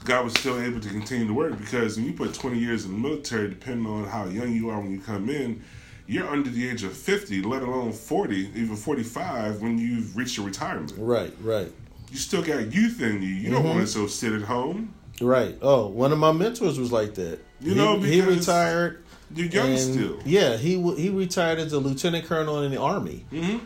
[0.00, 2.84] The guy was still able to continue to work because when you put 20 years
[2.84, 5.62] in the military, depending on how young you are when you come in,
[6.06, 10.46] you're under the age of 50, let alone 40, even 45 when you've reached your
[10.46, 10.92] retirement.
[10.96, 11.72] Right, right.
[12.12, 13.28] You still got youth in you.
[13.28, 13.54] You mm-hmm.
[13.54, 14.94] don't want to so sit at home.
[15.20, 15.56] Right.
[15.62, 17.40] Oh, one of my mentors was like that.
[17.60, 19.02] You know, he, he retired.
[19.34, 20.18] You're young still.
[20.24, 23.24] Yeah, he he retired as a lieutenant colonel in the army.
[23.32, 23.58] Mm-hmm.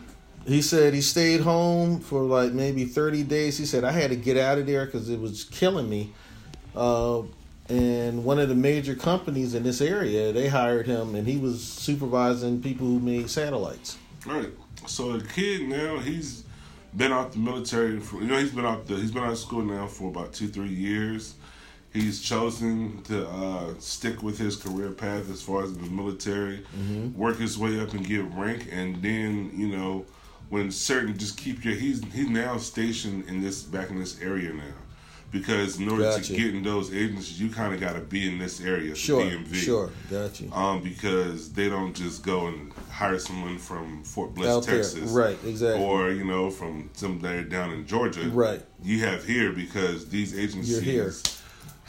[0.46, 3.58] He said he stayed home for like maybe 30 days.
[3.58, 6.12] He said I had to get out of there because it was killing me.
[6.74, 7.22] Uh,
[7.68, 11.62] and one of the major companies in this area, they hired him, and he was
[11.62, 13.96] supervising people who made satellites.
[14.26, 14.50] Right.
[14.86, 16.44] So the kid now he's
[16.96, 19.38] been out the military for you know he's been out the he's been out of
[19.38, 21.34] school now for about two three years
[21.92, 27.16] he's chosen to uh, stick with his career path as far as the military, mm-hmm.
[27.18, 30.04] work his way up and get rank, and then you know
[30.48, 34.52] when certain just keep your he's he's now stationed in this back in this area
[34.52, 34.62] now.
[35.30, 36.24] Because in order gotcha.
[36.24, 39.22] to get in those agencies, you kind of got to be in this area, sure,
[39.22, 39.54] DMV.
[39.54, 40.52] Sure, got you.
[40.52, 45.24] Um, because they don't just go and hire someone from Fort Bliss, Out Texas, there.
[45.24, 45.38] right?
[45.44, 45.84] Exactly.
[45.84, 48.60] Or you know from somewhere down in Georgia, right?
[48.82, 50.84] You have here because these agencies.
[50.84, 51.12] You're here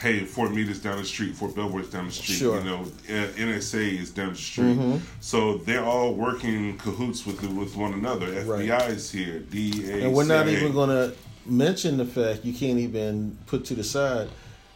[0.01, 2.35] hey, Fort Meade is down the street, Fort Belvoir is down the street.
[2.35, 2.57] Sure.
[2.57, 4.77] You know, NSA is down the street.
[4.77, 4.97] Mm-hmm.
[5.19, 8.27] So they're all working cahoots with with one another.
[8.27, 8.89] FBI right.
[8.91, 10.37] is here, DEA, and we're CIA.
[10.37, 11.15] not even going to
[11.51, 14.29] mention the fact you can't even put to the side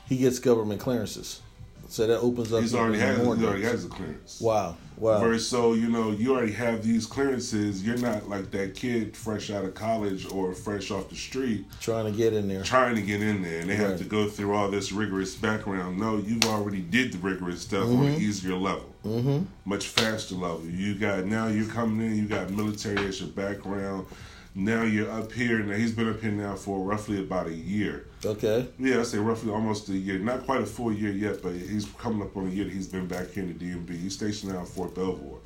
[0.08, 1.42] he gets government clearances.
[1.88, 2.62] So that opens up.
[2.62, 3.18] He's already has.
[3.18, 4.42] He already has a clearance.
[4.42, 4.76] Wow.
[4.98, 5.22] Wow.
[5.22, 7.86] Whereas, so you know, you already have these clearances.
[7.86, 12.06] You're not like that kid fresh out of college or fresh off the street trying
[12.06, 12.64] to get in there.
[12.64, 13.90] Trying to get in there, and they right.
[13.90, 16.00] have to go through all this rigorous background.
[16.00, 18.00] No, you've already did the rigorous stuff mm-hmm.
[18.00, 19.46] on an easier level, mm-hmm.
[19.66, 20.66] much faster level.
[20.66, 22.18] You got now you're coming in.
[22.18, 24.08] You got military as your background
[24.56, 25.60] now you're up here.
[25.60, 28.08] Now he's been up here now for roughly about a year.
[28.24, 28.68] Okay.
[28.80, 30.18] Yeah, I say roughly almost a year.
[30.18, 32.88] Not quite a full year yet, but he's coming up on a year that he's
[32.88, 34.00] been back here in the DMV.
[34.00, 35.40] He's stationed now at Fort Belvoir.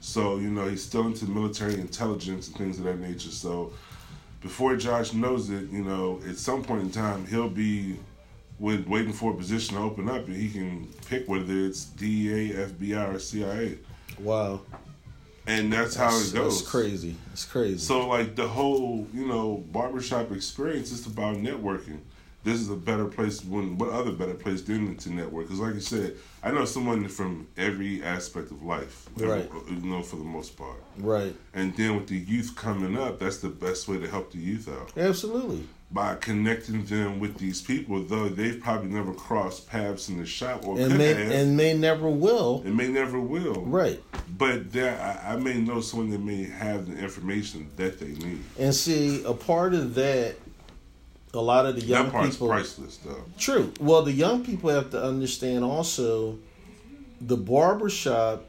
[0.00, 3.30] So, you know, he's still into military intelligence and things of that nature.
[3.30, 3.72] So
[4.42, 7.96] before Josh knows it, you know, at some point in time he'll be
[8.58, 12.50] with waiting for a position to open up and he can pick whether it's DEA,
[12.52, 13.78] FBI, or CIA.
[14.18, 14.60] Wow
[15.46, 16.60] and that's, that's how it goes.
[16.60, 17.16] It's crazy.
[17.32, 17.78] It's crazy.
[17.78, 22.00] So like the whole you know barbershop experience is about networking.
[22.42, 23.44] This is a better place.
[23.44, 25.46] When what other better place than to network?
[25.46, 29.08] Because like you said, I know someone from every aspect of life.
[29.16, 29.44] Right.
[29.44, 30.82] Every, you know, for the most part.
[30.98, 31.34] Right.
[31.52, 34.68] And then with the youth coming up, that's the best way to help the youth
[34.68, 34.96] out.
[34.96, 40.26] Absolutely by connecting them with these people, though they've probably never crossed paths in the
[40.26, 42.62] shop or and may, have, and may never will.
[42.64, 43.62] And may never will.
[43.62, 44.00] Right.
[44.38, 48.40] But there, I, I, may know someone that may have the information that they need.
[48.58, 50.36] And see, a part of that,
[51.34, 53.24] a lot of the young that part's people, priceless, though.
[53.36, 53.72] True.
[53.80, 56.38] Well, the young people have to understand also
[57.20, 58.44] the barbershop.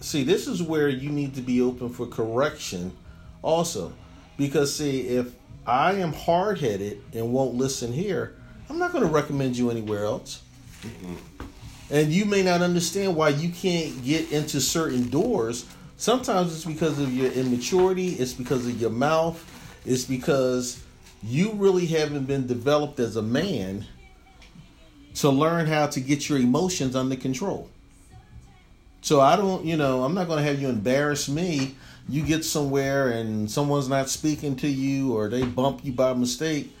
[0.00, 2.94] See, this is where you need to be open for correction,
[3.40, 3.94] also,
[4.36, 5.32] because see if
[5.66, 8.36] I am hard headed and won't listen here,
[8.68, 10.42] I'm not going to recommend you anywhere else.
[10.82, 11.14] Mm-hmm.
[11.90, 15.66] And you may not understand why you can't get into certain doors.
[15.96, 19.42] Sometimes it's because of your immaturity, it's because of your mouth,
[19.84, 20.82] it's because
[21.22, 23.86] you really haven't been developed as a man
[25.14, 27.70] to learn how to get your emotions under control.
[29.00, 31.76] So I don't, you know, I'm not going to have you embarrass me
[32.08, 36.74] you get somewhere and someone's not speaking to you or they bump you by mistake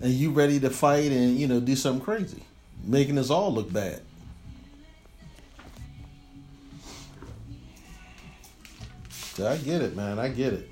[0.00, 2.42] and you ready to fight and you know do something crazy
[2.84, 4.02] making us all look bad
[9.44, 10.18] I get it, man.
[10.18, 10.70] I get it.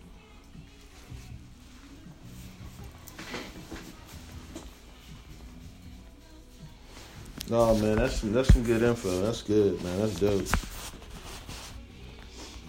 [7.50, 9.20] No, man, that's that's some good info.
[9.20, 10.00] That's good, man.
[10.00, 10.73] That's dope.